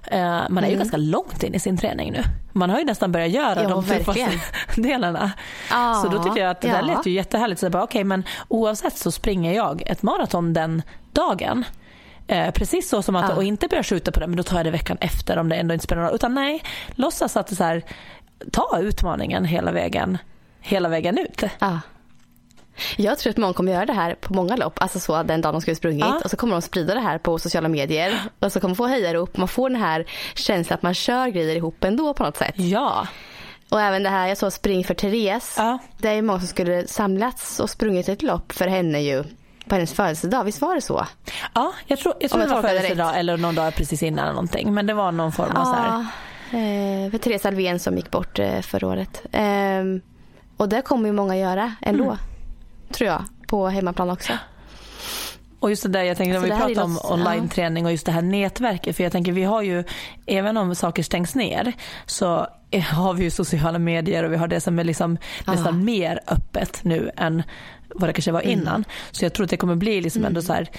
[0.07, 2.23] Eh, man är ju ganska långt in i sin träning nu.
[2.53, 3.63] Man har ju nästan börjat göra Mm.
[3.69, 4.29] Ja, de tuffaste
[4.81, 5.31] delarna.
[5.71, 6.81] Ja, Så då tycker jag att det där ja.
[6.95, 7.59] lät ju jättehärligt.
[7.59, 10.81] Så jag bara, okej, men oavsett så springer jag ett maraton den
[11.11, 11.63] dagen.
[12.27, 13.35] Eh, precis så som att, Ja.
[13.35, 15.55] och inte börja skjuta på det, men då tar jag det veckan efter om det
[15.55, 16.15] ändå inte spelar någon roll.
[16.15, 16.63] Utan nej,
[16.95, 17.83] låtsas att det så här,
[18.51, 20.17] ta utmaningen hela vägen,
[20.61, 21.43] hela vägen ut.
[21.59, 21.79] Ja.
[22.97, 25.53] Jag tror att många kommer göra det här på många lopp, alltså så den dagen
[25.53, 26.21] de skulle sprungit Ja.
[26.23, 28.87] och så kommer de sprida det här på sociala medier och så kommer man få
[28.87, 30.05] hejarop, man får den här
[30.35, 32.53] känslan att man kör grejer ihop ändå på något sätt.
[32.57, 33.07] Ja,
[33.69, 35.77] Och även det här, jag såg Spring för Therese, Ja.
[35.97, 39.23] det är många som skulle samlats och sprungit ett lopp för henne ju
[39.67, 41.05] på hennes födelsedag, visst var det så?
[41.53, 44.73] ja jag tror, jag tror det var födelsedag eller någon dag precis innan eller någonting.
[44.73, 45.99] Men det var någon form av så här.
[47.05, 49.21] eh, för Therese Alvén som gick bort eh, förra året.
[49.31, 50.01] Ehm,
[50.57, 52.17] och det kommer ju många göra ändå, Mm.
[52.91, 54.33] tror jag, på hemmaplan också.
[55.59, 58.11] Och just det där, jag tänker om Så vi pratar om online-träning och just det
[58.11, 58.95] här nätverket.
[58.95, 59.83] För jag tänker vi har ju,
[60.25, 61.73] även om saker stängs ner
[62.05, 62.47] så
[62.91, 66.79] har vi ju sociala medier och vi har det som är liksom nästan mer öppet
[66.83, 67.43] nu än
[67.99, 68.85] vad det kanske var innan.
[69.11, 70.69] Så jag tror att det kommer bli liksom ändå så här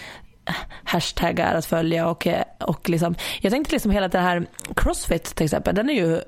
[0.84, 2.26] hashtaggar att följa och,
[2.60, 4.46] och liksom, jag tänkte liksom hela det här
[4.76, 6.20] Crossfit till exempel, den är ju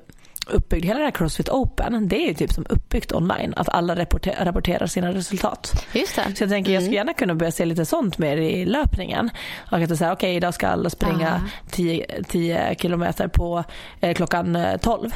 [0.47, 3.95] uppbyggd, hela det här Crossfit Open, det är ju typ som uppbyggt online, att alla
[3.95, 5.85] rapporter, rapporterar sina resultat.
[5.93, 6.35] Just det.
[6.35, 9.29] Så jag tänker jag skulle gärna kunna börja se lite sånt mer i löpningen.
[9.71, 13.63] Och att säga okej idag ska alla springa 10, 10 kilometer på
[14.01, 15.11] eh, klockan eh, 12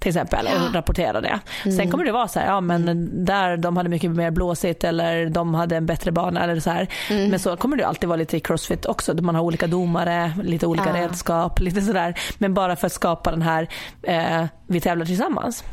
[0.00, 1.40] till exempel och rapportera det.
[1.62, 5.26] Sen kommer det vara så här, ja men där de hade mycket mer blåsigt eller
[5.26, 6.88] de hade en bättre bana eller så här.
[7.08, 9.14] Men så kommer det alltid vara lite i crossfit också.
[9.14, 11.02] Man har olika domare, lite olika Ja.
[11.04, 12.14] redskap, lite sådär.
[12.38, 13.68] Men bara för att skapa den här,
[14.02, 15.64] eh, vi tävlar tillsammans.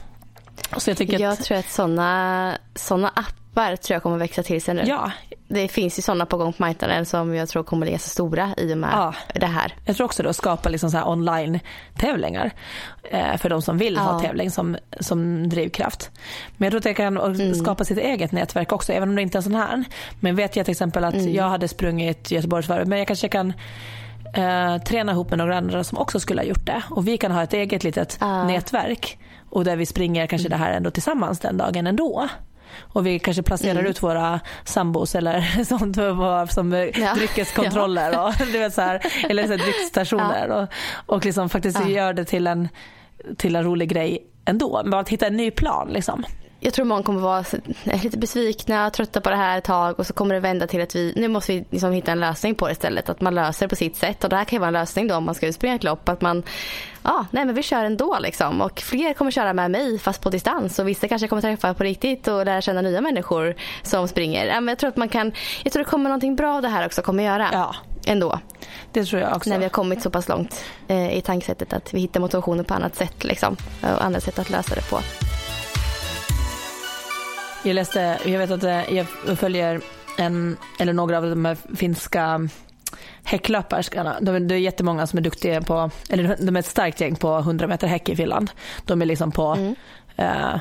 [0.77, 3.33] Så jag tycker Jag att, tror att sådana såna appar
[3.65, 4.83] tror jag kommer växa till sig nu.
[4.85, 5.11] ja,
[5.47, 8.53] Det finns ju sådana på gång på marknaden som jag tror kommer bli ganska stora
[8.57, 9.13] i och med Ja.
[9.33, 9.73] det här.
[9.85, 12.51] Jag tror också då skapa liksom så här online-tävlingar
[13.11, 14.19] eh, för de som vill ha Ja.
[14.27, 16.11] tävling som, som drivkraft.
[16.57, 17.55] Men jag tror att det kan Mm.
[17.55, 19.83] skapa sitt eget nätverk också, även om det inte är sån här.
[20.19, 21.33] Men vet jag till exempel att Mm.
[21.33, 23.53] jag hade sprungit Göteborgsvarvet, men jag kanske kan
[24.33, 26.83] eh, träna ihop med några andra som också skulle ha gjort det.
[26.89, 28.43] Och vi kan ha ett eget litet Ja.
[28.43, 29.17] nätverk
[29.49, 30.59] och där vi springer kanske Mm.
[30.59, 32.27] det här ändå tillsammans den dagen ändå.
[32.79, 33.85] Och vi kanske placerar Mm.
[33.91, 35.97] ut våra sambos eller sånt
[36.53, 37.13] som Ja.
[37.15, 40.67] dryckeskontroller och du vet så här, eller så här dryckesstationer och,
[41.15, 41.87] och liksom faktiskt Ja.
[41.89, 42.69] gör det till en,
[43.37, 44.79] till en rolig grej ändå.
[44.83, 46.25] Men bara att hitta en ny plan liksom.
[46.59, 47.43] Jag tror många kommer vara
[47.83, 50.95] lite besvikna, trötta på det här ett tag och så kommer det vända till att
[50.95, 53.09] vi, nu måste vi liksom hitta en lösning på det istället.
[53.09, 55.07] Att man löser det på sitt sätt och det här kan ju vara en lösning
[55.07, 56.09] då om man ska springa ett lopp.
[56.09, 56.43] Att man,
[57.03, 58.61] ja nej men vi kör ändå liksom.
[58.61, 61.83] Och fler kommer köra med mig fast på distans och vissa kanske kommer träffa på
[61.83, 64.45] riktigt och lära känna nya människor som springer.
[64.45, 65.31] Ja, men jag tror att man kan,
[65.63, 67.49] jag tror det kommer någonting bra av det här också kommer göra.
[67.53, 67.75] Ja.
[68.05, 68.39] Ändå.
[68.91, 69.49] Det tror jag också.
[69.49, 72.73] När vi har kommit så pass långt eh, i tankesättet att vi hittar motivationen på
[72.73, 73.57] annat sätt liksom.
[73.81, 74.99] Och andra sätt att lösa det på.
[77.67, 79.07] Jag läste, jag vet att eh, jag
[79.37, 79.81] följer
[80.17, 82.49] en, eller några av de här finska
[83.23, 84.17] häcklöparskarna.
[84.21, 87.15] De, är- det är jättemånga som är duktiga på, eller de är ett starkt gäng
[87.15, 88.51] på 100 meter häck i Finland.
[88.85, 89.73] De är liksom på,
[90.15, 90.59] eh,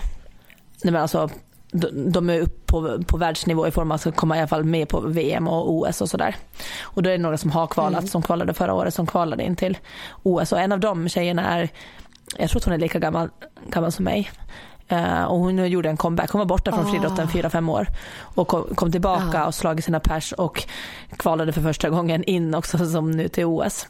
[0.85, 1.29] nej alltså,
[1.73, 4.65] de, de är upp på, på världsnivå i form av att komma i alla fall
[4.65, 6.37] med på VM och OS och sådär.
[6.83, 9.57] Och då är det några som har kvalat, som kvalade förra året, som kvalade in
[9.57, 9.79] till
[10.23, 10.53] OS.
[10.53, 11.69] Och en av de tjejerna är,
[12.39, 13.29] jag tror att hon är lika gammal,
[13.71, 14.31] gammal som mig.
[14.89, 16.31] Eh, och hon gjorde en comeback.
[16.31, 17.87] Hon var borta från friidrotten 4-5 år
[18.21, 20.65] och kom, kom tillbaka och slagit sina pers och
[21.17, 23.89] kvalade för första gången in också som nu till OS.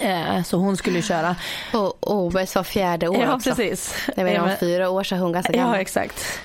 [0.00, 1.36] Eh, så hon skulle ju köra.
[1.74, 3.50] Och OS var fjärde år Ja också.
[3.50, 3.94] precis.
[4.16, 5.80] Det var Eh, om men- fyra år så är hon ganska Ja gammal.
[5.80, 6.40] exakt.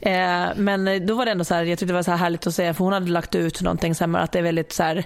[0.00, 2.46] Eh, men då var det ändå så här, jag tyckte det var så här härligt
[2.46, 4.82] att se för hon hade lagt ut någonting så här att det är väldigt så
[4.82, 5.04] här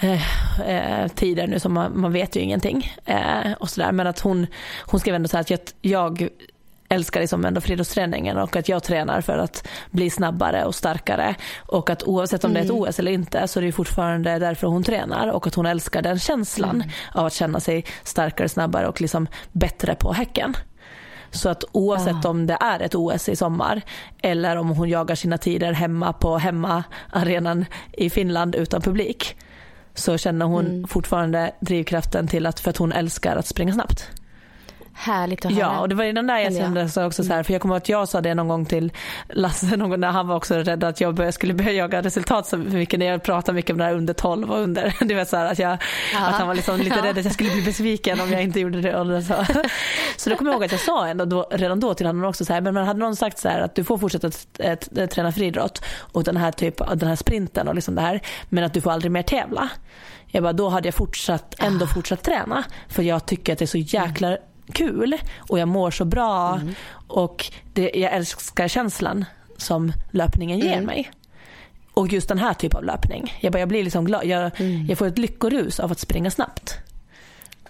[0.00, 2.92] eh, eh, tider nu som man, man vet ju ingenting.
[3.04, 3.92] Eh, och så där.
[3.92, 4.46] Men att hon,
[4.86, 6.28] hon skrev ändå så här att jag, jag
[6.88, 11.34] älskar liksom ändå friidrottsträningen och att jag tränar för att bli snabbare och starkare.
[11.58, 14.66] Och att oavsett om det är ett OS eller inte så är det fortfarande därför
[14.66, 19.00] hon tränar och att hon älskar den känslan av att känna sig starkare, snabbare och
[19.00, 20.56] liksom bättre på häcken.
[21.30, 23.82] Så att oavsett om det är ett OS i sommar
[24.22, 29.36] eller om hon jagar sina tider hemma på hemmaarenan i Finland utan publik
[29.98, 34.10] så känner hon fortfarande drivkraften till att för att hon älskar att springa snabbt.
[34.98, 35.60] Härligt att höra.
[35.60, 37.62] Ja, och det var ju den där jag kände så också så här, för jag
[37.62, 38.92] kommer ihåg att jag sa det någon gång till
[39.28, 42.56] Lasse någon gång när han var också rädd att jag skulle börja jaga resultat så
[42.56, 45.36] mycket när jag pratade mycket om det här under 12 och under, du vet så
[45.36, 45.72] här, att, jag,
[46.16, 47.04] att han var liksom lite Ja.
[47.04, 48.96] rädd att jag skulle bli besviken om jag inte gjorde det.
[48.96, 49.34] Och så.
[50.16, 52.44] så då kommer jag ihåg att jag sa ändå då, redan då till honom också
[52.44, 55.32] så här, men, hade någon sagt så här att du får fortsätta att, att träna
[55.32, 58.80] friidrott och den här typ, den här sprinten och liksom det här, men att du
[58.80, 59.68] får aldrig mer tävla.
[60.26, 63.66] Jag bara, då hade jag fortsatt, ändå fortsatt träna för jag tycker att det är
[63.66, 64.36] så jäkla
[64.72, 66.60] kul och jag mår så bra
[67.08, 69.24] och det, jag älskar känslan
[69.56, 71.10] som löpningen ger mig.
[71.94, 73.34] Och just den här typen av löpning.
[73.40, 74.24] Jag, bara, jag blir liksom glad.
[74.26, 74.50] Jag,
[74.88, 76.74] jag får ett lyckorus av att springa snabbt.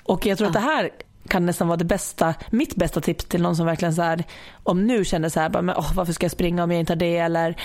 [0.02, 0.90] Och jag tror att det här
[1.28, 4.24] kan nästan vara det bästa, mitt bästa tips till någon som verkligen så här,
[4.62, 6.92] om nu känner så här, bara, men, åh, varför ska jag springa om jag inte
[6.92, 7.56] har det eller,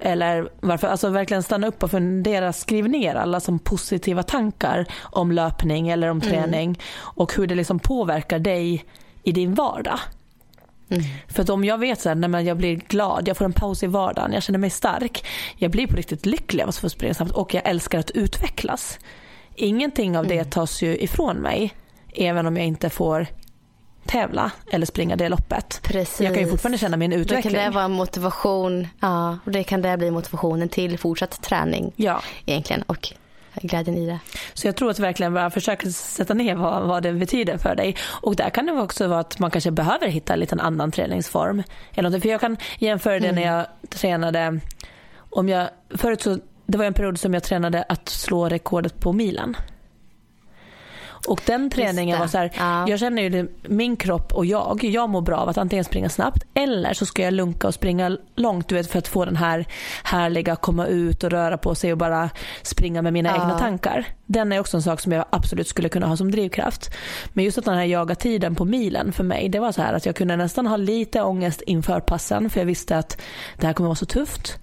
[0.00, 5.32] eller varför, alltså verkligen stanna upp och fundera, skriv ner alla som positiva tankar om
[5.32, 8.84] löpning eller om träning och hur det liksom påverkar dig
[9.22, 9.98] i din vardag.
[11.28, 13.86] För att om jag vet nej, men jag blir glad, jag får en paus i
[13.86, 15.26] vardagen, jag känner mig stark.
[15.56, 18.98] Jag blir på riktigt lycklig av att få springa snabbt och jag älskar att utvecklas.
[19.54, 21.74] Ingenting av det tas ju ifrån mig
[22.14, 23.26] även om jag inte får
[24.06, 25.80] tävla eller springa det loppet.
[25.82, 26.20] Precis.
[26.20, 27.54] Jag kan ju fortfarande känna min Då utveckling.
[27.54, 32.22] kan det vara motivation, ja, och det kan det bli motivationen till fortsatt träning Ja,
[32.46, 33.08] egentligen och
[33.54, 34.18] glädjen i det.
[34.54, 37.96] så jag tror att verkligen bara försöka sätta ner vad, vad det betyder för dig.
[38.22, 41.62] Och där kan det också vara att man kanske behöver hitta en liten annan träningsform.
[41.94, 42.20] Eller.
[42.20, 44.60] För jag kan jämföra det när jag tränade,
[45.30, 49.12] om jag, förut så, det var en period som jag tränade att slå rekordet på
[49.12, 49.56] milen.
[51.26, 52.88] Och den träningen var så här, Ja.
[52.88, 56.08] jag känner ju det, min kropp och jag, jag mår bra av att antingen springa
[56.08, 59.36] snabbt eller så ska jag lunka och springa långt du vet, för att få den
[59.36, 59.66] här
[60.04, 62.30] härliga komma ut och röra på sig och bara
[62.62, 63.34] springa med mina Ja.
[63.42, 64.06] egna tankar.
[64.26, 66.90] Den är också en sak som jag absolut skulle kunna ha som drivkraft.
[67.32, 69.92] Men just att den här jaga tiden på milen för mig, det var så här
[69.94, 73.20] att jag kunde nästan ha lite ångest inför passen för jag visste att
[73.58, 74.58] det här kommer vara så tufft.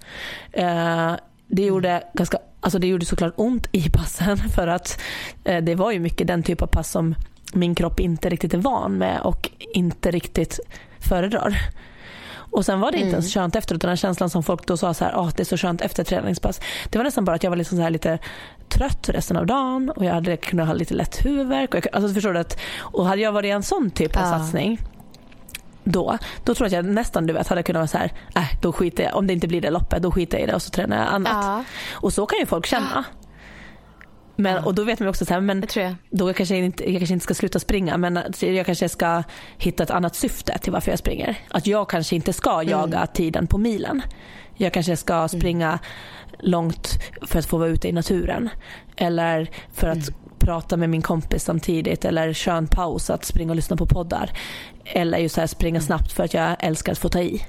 [0.52, 1.12] Eh,
[1.50, 5.00] det gjorde ganska Alltså det gjorde såklart ont i passen för att
[5.44, 7.14] eh, det var ju mycket den typ av pass som
[7.52, 10.60] min kropp inte riktigt är van med och inte riktigt
[11.00, 11.56] föredrar.
[12.32, 14.94] Och sen var det inte ens skönt efter utan den känslan som folk då sa
[14.94, 16.60] så här, ah, det är så skönt efter träningspass.
[16.90, 18.18] Det var nästan bara att jag var liksom så här lite
[18.68, 21.74] trött resten av dagen och jag hade kunnat ha lite lätt huvudvärk.
[21.74, 24.22] Och jag, alltså förstår du att, och hade jag varit i en sån typ av
[24.22, 24.30] Ja.
[24.30, 24.80] satsning
[25.84, 28.60] då, då tror jag att jag nästan du vet hade kunnat vara så här, äh,
[28.62, 30.62] då skiter jag, om det inte blir det loppet, då skiter jag i det och
[30.62, 31.44] så tränar jag annat.
[31.44, 31.64] Ja.
[31.92, 33.04] Och så kan ju folk känna.
[34.36, 35.94] Men, och då vet man också så här, men tror jag.
[36.10, 39.22] då kanske jag, inte, jag kanske inte ska sluta springa men jag kanske ska
[39.58, 41.38] hitta ett annat syfte till varför jag springer.
[41.48, 44.02] Att jag kanske inte ska jaga tiden på milen.
[44.56, 45.78] Jag kanske ska springa
[46.38, 46.88] långt
[47.22, 48.48] för att få vara ute i naturen.
[48.96, 53.56] Eller för att prata med min kompis samtidigt eller köra en paus att springa och
[53.56, 54.30] lyssna på poddar.
[54.92, 57.46] Eller just här springa snabbt för att jag älskar att få ta i.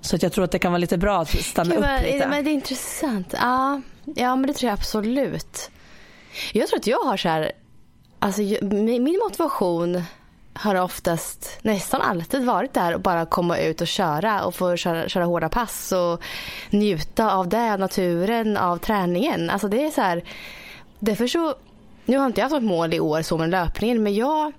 [0.00, 2.28] Så att jag tror att det kan vara lite bra att stanna Gud, upp lite.
[2.28, 3.34] Men det är intressant.
[3.40, 5.70] Ja, ja, men det tror jag absolut.
[6.52, 7.52] Jag tror att jag har så här,
[8.18, 10.02] alltså min motivation
[10.52, 15.08] har oftast nästan alltid varit där och bara komma ut och köra och få köra,
[15.08, 16.22] köra hårda pass och
[16.70, 19.50] njuta av det, av naturen, av träningen.
[19.50, 20.24] Alltså det är så här,
[20.98, 21.54] därför så,
[22.04, 24.52] nu har inte jag haft något mål i år så med löpningen men jag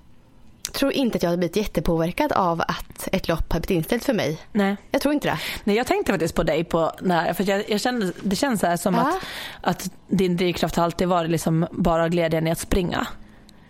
[0.74, 4.14] tror inte att jag har blivit jättepåverkad av att ett lopp har blivit inställt för
[4.14, 4.38] mig.
[4.52, 4.76] Nej.
[4.92, 5.40] Jag tror inte det.
[5.64, 8.78] Nej, jag tänkte faktiskt på dig på när, för jag, jag kände, det känns så
[8.78, 9.02] som Ja.
[9.02, 9.18] att,
[9.62, 13.08] att din drivkraft alltid varit liksom bara glädjen i att springa.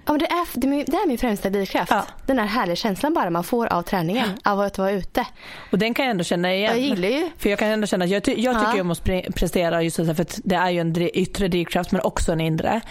[0.05, 1.91] Ja, men det, är, det, är min, det är min främsta drivkraft.
[1.91, 2.05] Ja.
[2.25, 4.29] Den här härliga känslan bara man får av träningen.
[4.43, 5.27] Av att vara ute.
[5.71, 6.71] Och den kan jag ändå känna igen.
[6.71, 8.81] Jag gillar ju- För jag kan ändå känna jag, ty, jag tycker Ja.
[8.81, 9.03] om att
[9.35, 12.81] prestera just för att det är ju en yttre drivkraft men också en inre.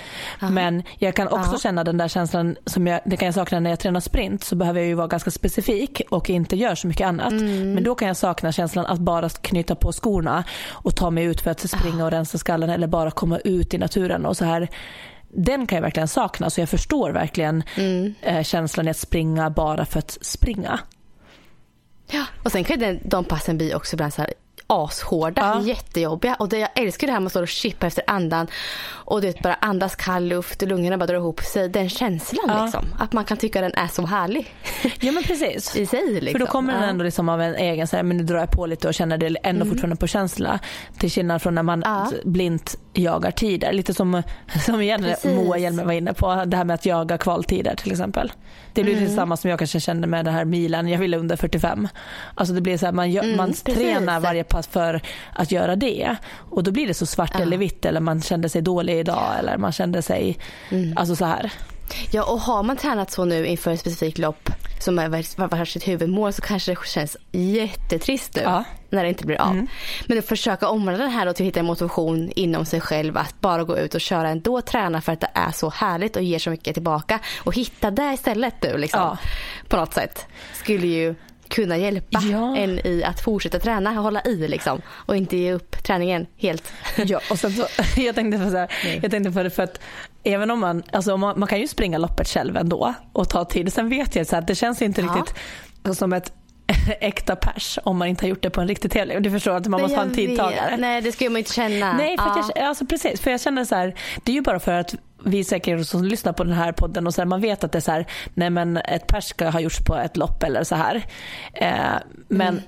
[0.51, 1.59] Men jag kan också Ja.
[1.59, 4.57] känna den där känslan som jag, det kan jag sakna när jag tränar sprint så
[4.57, 7.33] behöver jag ju vara ganska specifik och inte göra så mycket annat.
[7.33, 7.73] Mm.
[7.75, 11.41] Men då kan jag sakna känslan att bara knyta på skorna och ta mig ut
[11.41, 14.69] för att springa och rensa skallen eller bara komma ut i naturen och så här
[15.33, 18.15] den kan jag verkligen sakna så jag förstår verkligen Mm.
[18.23, 20.81] eh, känslan i att springa bara för att springa.
[22.11, 22.25] Ja.
[22.45, 24.33] Och sen kan ju den, de passen bli också ibland så här
[24.67, 25.63] ashårda, Ja.
[25.63, 26.35] jättejobbiga.
[26.35, 28.47] Och det, jag älskar det här med att stå och chippa efter andan.
[28.89, 31.69] Och du vet, bara andas kall luft och lungorna bara drar ihop sig.
[31.69, 32.65] Den känslan Ja.
[32.65, 32.85] liksom.
[32.99, 34.55] Att man kan tycka den är så härlig.
[35.01, 35.77] Ja men precis.
[35.77, 36.33] I sig liksom.
[36.33, 38.51] För då kommer den ändå liksom av en egen, så här, men nu drar jag
[38.51, 40.59] på lite och känner det ändå fortfarande på känsla.
[40.99, 41.97] Till skillnad från när man Mm.
[42.01, 42.11] Ja.
[42.25, 43.73] blint jagar tider.
[43.73, 44.23] Lite som,
[44.67, 45.35] som igen Precis.
[45.35, 48.33] Moa Hjelmer var inne på, det här med att jaga kvaltider till exempel.
[48.73, 49.15] Det blir Mm.
[49.17, 51.89] samma som jag kanske kände med den här milen, jag ville under 45.
[52.35, 53.63] Alltså det blir så här, man, Mm, man precis.
[53.79, 55.01] tränar varje pass för
[55.33, 56.17] att göra det.
[56.35, 59.57] Och då blir det så svart eller vitt eller man kände sig dålig idag eller
[59.59, 60.39] man kände sig,
[60.71, 60.97] Mm.
[60.97, 61.53] alltså så här.
[62.11, 65.89] Ja, och har man tränat så nu inför ett specifikt lopp som är vars- varsitt
[65.89, 68.65] huvudmål så kanske det känns jättetrist nu Ja.
[68.91, 69.67] när det inte blir av.
[70.07, 73.17] Men att försöka omvandla det här då till att hitta en motivation inom sig själv
[73.17, 76.23] att bara gå ut och köra ändå, träna för att det är så härligt och
[76.23, 79.01] ger så mycket tillbaka och hitta det istället nu liksom.
[79.01, 79.19] Ja.
[79.69, 80.27] På något sätt.
[80.55, 81.15] Skulle ju
[81.51, 82.57] kunna hjälpa Ja.
[82.57, 86.73] en i att fortsätta träna och hålla i liksom och inte ge upp träningen helt.
[86.97, 87.67] Ja, och sen så,
[88.01, 88.71] jag, tänkte på så här,
[89.03, 89.81] jag tänkte på det för att
[90.25, 93.73] även om man, alltså man, man kan ju springa loppet själv ändå och ta tid.
[93.73, 95.07] Sen vet jag att det känns inte Ja.
[95.17, 96.33] riktigt som ett
[97.01, 99.23] äkta pers om man inte har gjort det på en riktig tävling.
[99.23, 100.71] Du förstår att man måste ha en tidtagare.
[100.71, 100.81] vet.
[100.81, 101.93] Nej det ska man inte känna.
[101.93, 102.51] Nej, för Ja.
[102.57, 103.21] jag, alltså precis.
[103.21, 103.95] För jag känner så här,
[104.25, 104.95] det är ju bara för att
[105.25, 107.79] vi säkert som lyssnar på den här podden och så här, man vet att det
[107.79, 110.75] är så här, nej men ett pers ska ha gjorts på ett lopp eller så
[110.75, 111.03] här.
[111.53, 111.71] Eh,
[112.29, 112.61] men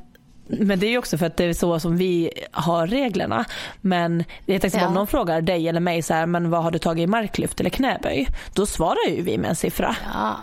[0.49, 0.67] Mm.
[0.69, 3.45] Men det är ju också för att det är så som vi har reglerna.
[3.81, 4.87] Men jag tänkte Ja.
[4.87, 7.61] om någon frågar dig eller mig så här, men vad har du tagit i marklyft
[7.61, 8.29] eller knäböj?
[8.55, 9.97] Då svarar ju vi med en siffra.
[10.15, 10.37] Ja.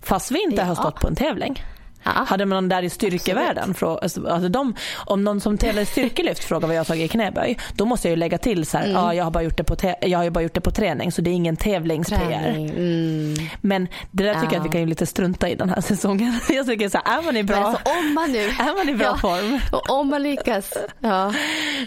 [0.00, 0.74] Fast vi inte har Ja.
[0.74, 1.62] stått på en tävling.
[2.04, 2.10] Ja.
[2.28, 4.74] Hade man någon där i styrkevärlden, alltså, alltså de,
[5.06, 8.08] om någon som tävlar i styrkelyft frågar vad jag har tagit i knäböj, då måste
[8.08, 8.96] jag ju lägga till så här, Mm.
[8.96, 11.12] ja, jag, har bara gjort det på jag har ju bara gjort det på träning
[11.12, 12.48] så det är ingen tävlings-PR.
[12.50, 13.34] Mm.
[13.60, 14.58] Men det där tycker jag Ja.
[14.60, 16.40] att vi kan ju lite strunta i den här säsongen.
[16.48, 18.94] Jag tycker så här, är man i bra, alltså, om man nu är man i
[18.94, 19.16] bra Ja.
[19.16, 21.32] form, och om man lyckas, ja,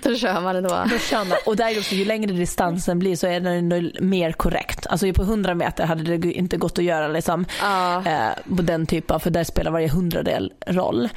[0.04, 0.70] då kör man ändå.
[0.92, 1.38] då kör man.
[1.46, 4.88] Och där också, ju längre distansen blir så är den mer korrekt.
[4.88, 8.04] Alltså på 100 meter hade det inte gått att göra liksom, Ja.
[8.06, 11.10] eh, på den typen för där spelar varje hundradel roll.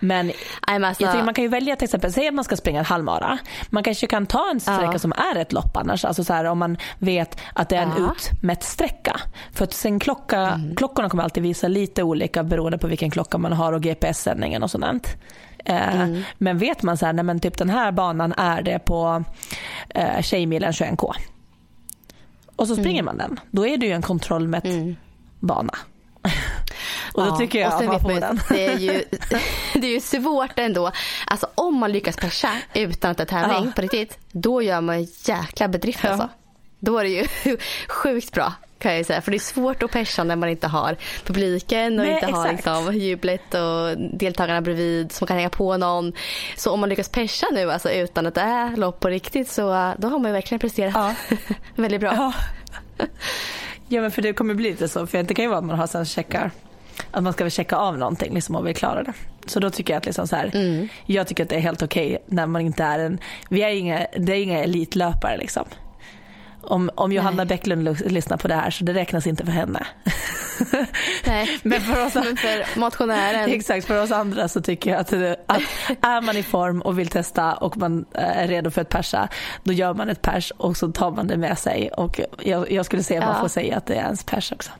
[0.00, 2.78] Men alltså, Jag tycker man kan ju välja till exempel, säg att man ska springa
[2.78, 3.38] en halvmara.
[3.70, 4.98] Man kanske kan ta en sträcka Ja.
[4.98, 6.04] som är ett lopp annars.
[6.04, 8.12] Alltså så här, om man vet att det är en Ja.
[8.16, 9.20] utmätt sträcka.
[9.52, 10.76] För att sen klocka, Mm.
[10.76, 14.70] klockorna kommer alltid visa lite olika beroende på vilken klocka man har och GPS-sändningen och
[14.70, 15.08] sånt.
[15.64, 16.22] Eh, Mm.
[16.38, 19.24] Men vet man så här, nej men typ den här banan är det på
[19.88, 21.12] eh, Tjejmilen 21K.
[22.56, 23.40] Och så springer man den.
[23.50, 24.96] Då är det ju en kontrollmätt Mm.
[25.40, 25.72] bana.
[27.14, 28.40] Och då tycker jag och att sen man får den.
[28.48, 29.04] Det är, ju,
[29.74, 30.90] det är ju svårt ändå.
[31.26, 33.72] Alltså om man lyckas persa utan att det är tävling Ja.
[33.76, 36.10] på riktigt, då gör man en jäkla bedrift Ja.
[36.10, 36.28] alltså.
[36.78, 37.26] Då är det ju
[37.88, 39.20] sjukt bra kan jag säga.
[39.20, 42.46] För det är svårt att persa när man inte har publiken och Nej, inte har
[42.46, 42.66] exakt.
[42.82, 46.12] liksom, jublet och deltagarna bredvid som kan hänga på någon.
[46.56, 49.72] Så om man lyckas persa nu alltså, utan att det är lopp på riktigt så
[49.72, 51.14] uh, då har man ju verkligen presterat Ja.
[51.74, 52.14] väldigt bra.
[52.14, 52.32] Ja.
[53.88, 55.06] ja men för det kommer bli lite så.
[55.06, 56.50] För det kan ju vara att man har här checkar.
[57.10, 59.12] Att man ska väl checka av någonting liksom och vill klara det.
[59.46, 60.88] Så då tycker jag att liksom så här, Mm.
[61.06, 63.18] jag tycker att det är helt okej när man inte är en,
[63.48, 65.64] vi är inga, det är inga elitlöpare liksom.
[66.66, 67.46] Om, om Johanna Nej.
[67.46, 69.86] Bäcklund lys- lyssnar på det här så det räknas inte för henne.
[71.26, 71.48] Nej.
[71.62, 73.50] Men för oss, Men för motionären.
[73.50, 75.12] exakt, för oss andra så tycker jag att,
[75.46, 75.62] att
[76.04, 79.28] är man i form och vill testa och man eh, är redo för ett persa,
[79.64, 81.90] då gör man ett pers och så tar man det med sig.
[81.92, 83.40] Och jag, jag skulle säga att man Ja.
[83.40, 84.70] får säga att det är ens pers också.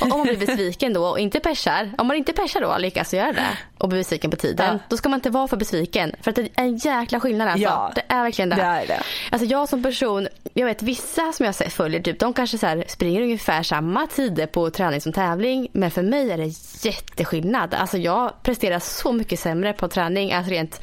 [0.00, 3.14] Och om man blir besviken då och inte persar, om man inte persar då lyckas
[3.14, 3.46] göra det
[3.78, 4.78] och blir besviken på tiden, Ja.
[4.88, 6.12] då ska man inte vara för besviken.
[6.22, 7.64] För att det är en jäkla skillnad alltså.
[7.64, 8.56] Ja, det är verkligen det.
[8.56, 9.02] det är det.
[9.30, 13.22] Alltså jag som person, jag vet vissa som jag följer, typ, de kanske så springer
[13.22, 15.68] ungefär samma tider på träning som tävling.
[15.72, 16.52] Men för mig är det
[16.86, 17.74] jätteskillnad.
[17.74, 20.80] Alltså jag presterar så mycket sämre på träning, alltså rent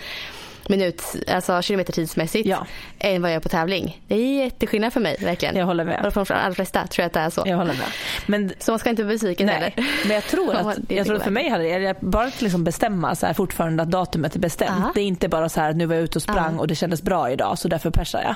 [0.69, 2.65] minut, alltså kilometertidsmässigt, Ja.
[2.99, 4.01] än vad jag gör på tävling.
[4.07, 5.55] Det är jätteskillnad för mig verkligen.
[5.55, 6.05] Jag håller med.
[6.05, 7.43] Och för de allra flesta tror jag att det är så.
[7.45, 7.87] Jag håller med.
[8.25, 9.73] Men, Så man ska inte bli besviken nej, heller.
[10.05, 13.15] men jag tror att, jag tror att för mig hade det, bara att liksom bestämma
[13.15, 14.71] så här fortfarande att datumet är bestämt.
[14.83, 14.91] Ja.
[14.95, 16.59] Det är inte bara så här nu var jag ute och sprang Ja.
[16.59, 18.35] och det kändes bra idag så därför persar jag.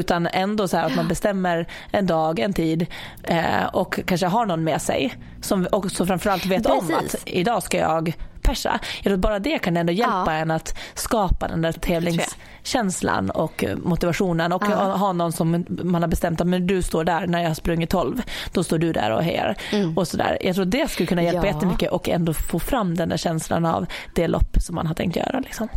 [0.00, 2.86] Utan ändå så här att man bestämmer en dag, en tid
[3.22, 7.14] eh, och kanske har någon med sig som också framförallt vet om Precis.
[7.14, 8.12] att idag ska jag
[8.44, 8.78] persa.
[8.96, 10.32] Jag tror att bara det kan ändå hjälpa Ja.
[10.32, 14.74] en att skapa den där tävlingskänslan och eh, motivationen och Ja.
[14.96, 17.90] ha någon som man har bestämt att men du står där när jag har sprungit
[17.90, 18.22] 12.
[18.52, 19.56] Då står du där och hejar.
[19.96, 20.38] Och sådär.
[20.40, 21.48] Jag tror det skulle kunna hjälpa Mm.
[21.48, 21.54] Ja.
[21.54, 25.16] jättemycket och ändå få fram den där känslan av det lopp som man har tänkt
[25.16, 25.40] göra.
[25.40, 25.68] Liksom.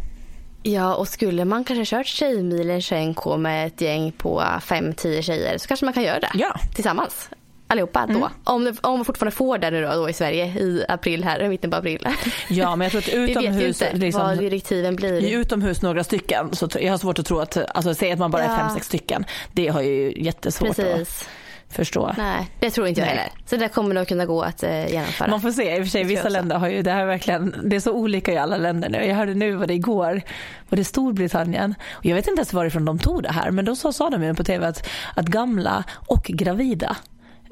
[0.63, 5.67] Ja, och skulle man kanske kört Tjejmilen 21K med ett gäng på 5-10 tjejer så
[5.67, 6.55] kanske man kan göra det Ja.
[6.75, 7.29] tillsammans.
[7.69, 8.29] Allihopa då.
[8.43, 11.49] Om, om man fortfarande får det nu då, då i Sverige i april här, i
[11.49, 12.07] mitten på april.
[12.49, 15.35] Ja, men jag tror att utomhus, inte liksom, vad direktiven blir.
[15.39, 18.43] utomhus några stycken, så jag har svårt att tro att, alltså säg att man bara
[18.43, 18.57] är Ja.
[18.57, 19.25] fem, sex stycken.
[19.53, 21.21] Det har ju jättesvårt Precis.
[21.21, 21.29] att
[21.75, 22.13] förstå.
[22.17, 23.29] Nej, det tror inte jag heller.
[23.45, 25.27] Så det kommer nog kunna gå att eh, genomföra.
[25.27, 25.75] Man får se.
[25.75, 27.91] I och för sig, vissa länder har ju, det här är verkligen, det är så
[27.91, 29.05] olika i alla länder nu.
[29.05, 30.21] Jag hörde nu vad det igår,
[30.69, 31.75] var det Storbritannien?
[31.91, 34.23] Och jag vet inte ens varifrån de tog det här, men då sa, sa de
[34.23, 36.95] ju på tv att, att gamla och gravida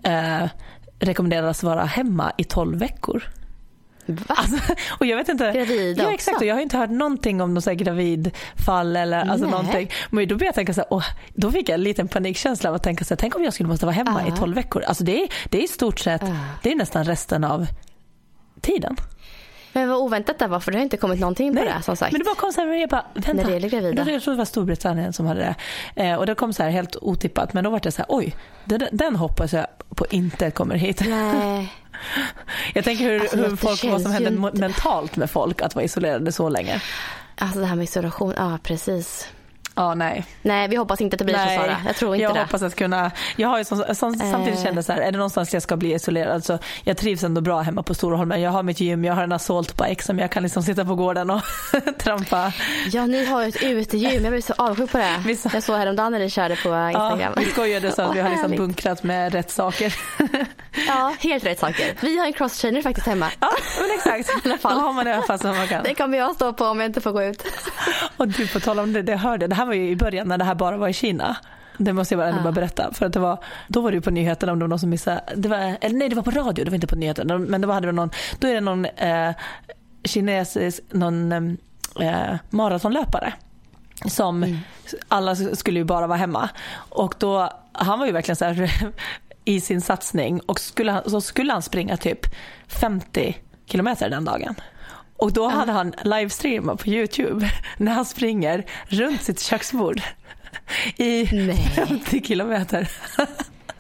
[0.06, 0.50] eh,
[1.00, 3.24] rekommenderas vara hemma i 12 veckor.
[4.06, 4.24] Va?
[4.28, 5.52] Alltså, och jag vet inte.
[5.52, 6.14] Gravida ja, också?
[6.14, 6.38] exakt.
[6.38, 9.52] Och jag har inte hört någonting om här gravidfall eller alltså Nej.
[9.52, 9.92] någonting.
[10.10, 11.04] Men då började jag tänka så här, åh,
[11.34, 13.70] då fick jag en liten panikkänsla av att tänka så här, tänk om jag skulle
[13.70, 14.34] måste vara hemma Ja.
[14.34, 14.84] i 12 veckor.
[14.84, 16.36] Alltså det är, det är i stort sett, Ja.
[16.64, 17.68] det är nästan resten av
[18.62, 18.96] tiden.
[19.76, 22.12] Men vad oväntat det var för det har inte kommit någonting på det som sagt.
[22.12, 23.34] Men det bara kom så här, jag bara, vänta.
[23.34, 24.12] När det gäller gravida.
[24.12, 25.56] Jag trodde det var Storbritannien som hade
[25.96, 26.04] det.
[26.04, 27.54] Eh, och det kom så här helt otippat.
[27.54, 31.02] Men då var det så här, oj, den, den hoppas jag på inte kommer hit.
[31.08, 31.74] Nej.
[32.74, 35.86] Jag tänker hur, Alltså, hur folk, vad som händer inte- mentalt med folk att vara
[35.86, 36.82] isolerade så länge.
[37.38, 39.28] Alltså det här med isolation, ja precis.
[39.76, 40.26] Ja, nej.
[40.42, 41.78] Nej vi hoppas inte att det blir så Sara.
[41.86, 42.40] Jag tror inte jag det.
[42.42, 44.64] hoppas att kunna, jag har ju som, som, samtidigt Eh.
[44.66, 47.62] kände så här, är det någonstans jag ska bli isolerad så jag trivs ändå bra
[47.62, 48.42] hemma på Storholmen.
[48.42, 51.30] Jag har mitt gym, jag har en assaultbike som jag kan liksom sitta på gården
[51.30, 51.42] och
[51.98, 52.52] trampa.
[52.92, 55.24] Ja ni har ju ett utegym, jag blir så avundsjuk på det.
[55.26, 55.54] Visst.
[55.54, 57.34] Jag såg häromdagen när ni körde på Ja, Instagram.
[57.38, 58.60] vi skojade så att Åh, vi har liksom härligt.
[58.60, 59.96] bunkrat med rätt saker.
[60.88, 61.94] Ja, helt rätt saker.
[62.02, 63.28] Vi har en crosstrainer faktiskt hemma.
[63.40, 63.50] Ja,
[63.82, 64.30] men exakt.
[64.46, 64.76] I alla fall.
[64.76, 65.84] Då har man det i alla fall som man kan.
[65.84, 67.44] Den kommer jag stå på om jag inte får gå ut.
[68.18, 70.38] Och du, på tal om det, det hörde, det här var ju i början när
[70.38, 71.38] det här bara var i Kina.
[71.78, 72.44] Det måste jag bara, ändå Ja.
[72.44, 72.94] bara berätta.
[72.94, 74.90] För att det var, då var det ju på nyheterna om det var någon som
[74.90, 75.22] missade.
[75.36, 77.38] Det var, eller nej, det var på radio, det var inte på nyheterna.
[77.38, 78.10] Men var, hade det någon,
[78.40, 79.32] då är det någon eh,
[80.04, 81.32] kinesisk, någon
[82.00, 83.34] eh, maratonlöpare.
[84.08, 84.58] Som Mm.
[85.08, 86.50] alla skulle ju bara vara hemma.
[86.76, 88.72] Och då, han var ju verkligen så här
[89.46, 92.20] i sin satsning och skulle så skulle han springa typ
[92.68, 94.56] 50 kilometer den dagen.
[95.18, 100.02] Och då hade han livestreamat på Youtube när han springer runt sitt köksbord
[100.98, 101.72] i Nej.
[101.76, 102.88] 50 kilometer.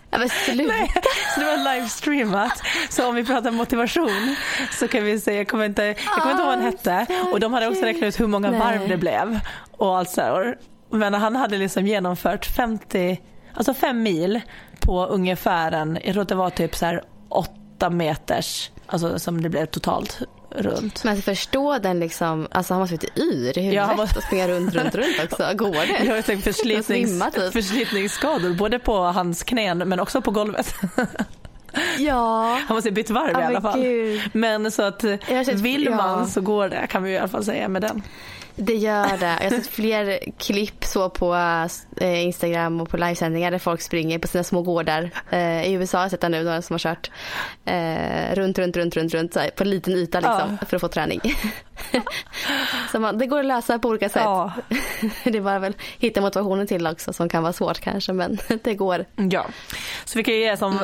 [0.09, 0.73] Ja, men sluta.
[0.73, 0.91] Nej,
[1.33, 2.61] så det var livestreamat.
[2.89, 4.35] Så om vi pratar motivation
[4.71, 7.39] så kan vi säga, jag kommer inte, jag kommer inte ihåg vad han hette och
[7.39, 8.59] de hade också räknat ut hur många Nej.
[8.59, 9.39] varv det blev
[9.71, 10.57] och allt så här.
[10.89, 13.21] Men han hade liksom genomfört 50,
[13.53, 14.41] alltså fem mil
[14.79, 19.41] på ungefär en, jag tror att det var typ så här åtta meters, alltså som
[19.41, 20.21] det blev totalt
[20.57, 21.03] runt.
[21.03, 24.47] Men förstå den liksom, alltså han måste varit yr i huvudet Ja, var- och springa
[24.47, 25.49] runt, runt, runt också.
[25.55, 26.05] Går det?
[26.05, 27.53] Jag har tänkt förslitnings, svimma, typ.
[27.53, 30.75] förslitningsskador både på hans knän men också på golvet.
[31.99, 32.59] Ja.
[32.67, 33.81] Han måste ha bytt varv Ja, i alla fall.
[33.81, 34.21] gud.
[34.33, 35.03] Men så att
[35.53, 36.27] vill man ja.
[36.27, 38.03] så går det kan vi i alla fall säga med den.
[38.55, 39.37] Det gör det.
[39.41, 41.35] Jag har sett fler klipp så på
[41.97, 45.09] eh, Instagram och på livesändningar där folk springer på sina små gårdar.
[45.29, 47.11] Eh, I USA har jag sett det nu, några som har kört
[47.65, 50.87] eh, runt, runt, runt, runt, runt här, på en liten yta liksom, för att få
[50.87, 51.21] träning.
[52.91, 54.21] så man, det går att lösa på olika sätt.
[54.23, 54.51] Ja.
[55.23, 58.73] det är bara väl hitta motivationen till också som kan vara svårt kanske men det
[58.73, 59.05] går.
[59.15, 59.45] Ja,
[60.05, 60.79] så vi kan ju ge som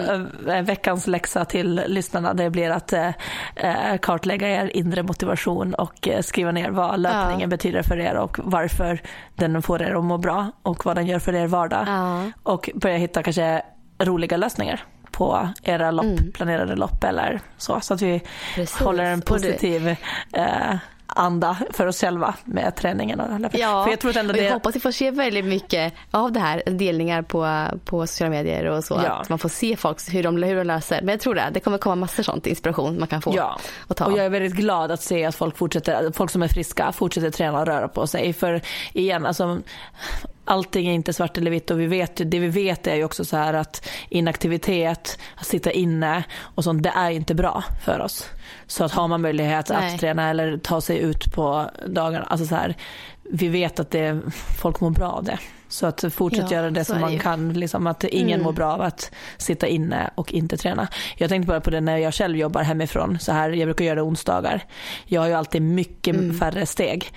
[0.48, 2.34] eh, veckans läxa till lyssnarna.
[2.34, 3.08] Det blir att eh,
[3.56, 7.48] eh, kartlägga er inre motivation och eh, skriva ner vad löpningen Ja.
[7.48, 9.02] betyder för er och varför
[9.36, 11.84] den får er att må bra och vad den gör för er vardag.
[11.88, 12.32] Ja.
[12.44, 13.62] Och börja hitta kanske
[14.00, 14.84] roliga lösningar
[15.22, 17.80] på era lopp, planerade lopp eller så.
[17.82, 18.22] Så att vi Mm.
[18.56, 18.78] Precis.
[18.80, 19.88] håller en det- positiv
[20.34, 20.76] eh,
[21.14, 23.50] anda för oss själva med träningen och.
[23.54, 25.94] Ja, För jag tror att ändå och jag det, hoppas vi får se väldigt mycket
[26.12, 29.02] av det här, delningar på, på sociala medier och så.
[29.06, 29.12] Ja.
[29.12, 31.02] Att man får se folk hur de, hur de löser.
[31.02, 33.96] Men jag tror det, det kommer komma massor sånt inspiration man kan få Ja, och
[33.98, 36.92] ta och jag är väldigt glad att se att folk, fortsätter, folk som är friska
[36.92, 38.34] fortsätter träna och röra på sig.
[38.34, 38.62] För
[38.94, 39.60] igen, alltså,
[40.46, 43.26] allting är inte svart eller vitt och vi vet, det vi vet är ju också
[43.26, 48.26] så här att inaktivitet, att sitta inne och sånt, det är inte bra för oss.
[48.68, 49.94] Så att har man möjlighet Nej.
[49.94, 52.76] att träna eller ta sig ut på dagarna, alltså så här,
[53.24, 54.20] vi vet att det,
[54.62, 55.38] folk mår bra av det.
[55.70, 57.20] Så att fortsätt Ja, göra det som man ju.
[57.20, 58.44] kan, liksom att ingen Mm.
[58.44, 60.88] mår bra av att sitta inne och inte träna.
[61.18, 63.96] Jag tänkte bara på det när jag själv jobbar hemifrån, så här, jag brukar göra
[63.96, 64.64] det onsdagar.
[65.06, 66.38] Jag har ju alltid mycket Mm.
[66.40, 67.14] färre steg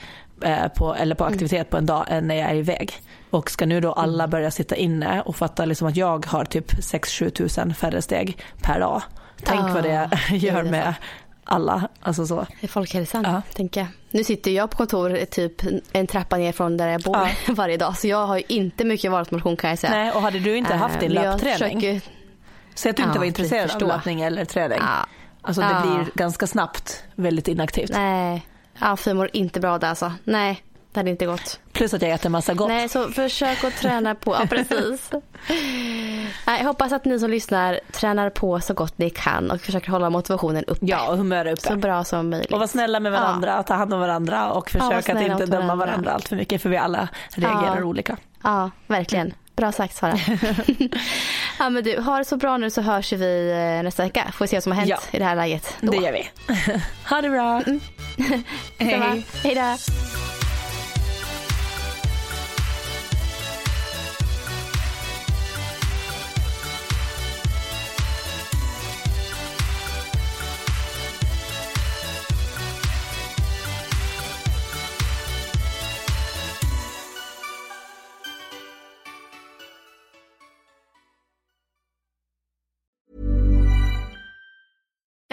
[0.76, 2.92] på, eller på aktivitet på en dag än när jag är iväg.
[3.30, 4.04] Och ska nu då Mm.
[4.04, 8.38] alla börja sitta inne och fatta liksom att jag har typ 6-7 tusen färre steg
[8.62, 9.02] per dag.
[9.42, 11.02] Tänk Ah, vad det gör gud, med alltså.
[11.44, 11.88] alla.
[12.00, 12.46] Alltså så.
[12.68, 13.42] Folkhälsan, Ja.
[13.54, 13.88] tänker jag.
[14.10, 15.52] Nu sitter jag på kontor typ
[15.92, 17.28] en trappa ner från där jag bor Ja.
[17.54, 17.96] varje dag.
[17.96, 19.92] Så jag har ju inte mycket vardagsmotion kan jag säga.
[19.92, 22.00] Nej, och hade du inte haft din Eh, jag löpträning, försöker-
[22.74, 24.78] säg att du inte Ja, var intresserad av löpning eller träning.
[25.42, 27.90] Alltså det blir ganska snabbt väldigt inaktivt.
[27.92, 28.46] Nej,
[28.78, 30.12] Alfie mår inte bra där alltså.
[30.24, 31.60] Nej, det hade inte gått.
[31.72, 32.68] Plus att jag äter massa gott.
[32.68, 34.34] Nej, så försök att träna på.
[34.40, 35.10] Ja, precis.
[36.46, 40.10] Jag hoppas att ni som lyssnar tränar på så gott ni kan och försöker hålla
[40.10, 40.86] motivationen uppe.
[40.86, 41.60] Ja, och humör uppe.
[41.60, 42.52] Så bra som möjligt.
[42.52, 45.46] Och vara snälla med varandra, ta hand om varandra och Ja, var försöka att inte
[45.46, 45.86] döma varandra.
[45.86, 47.84] varandra allt för mycket för vi alla reagerar Ja.
[47.84, 48.16] olika.
[48.42, 49.34] Ja, verkligen.
[49.56, 50.12] Bra sagt Sara.
[51.58, 54.24] ja, men du, ha det så bra nu så hörs vi eh, nästa vecka.
[54.32, 54.98] Får vi se vad som har hänt Ja.
[55.10, 55.76] i det här läget.
[55.80, 55.90] Då.
[55.92, 56.28] Det gör vi.
[57.10, 57.62] ha det bra.
[58.78, 59.24] Hej.
[59.42, 60.33] Hej då.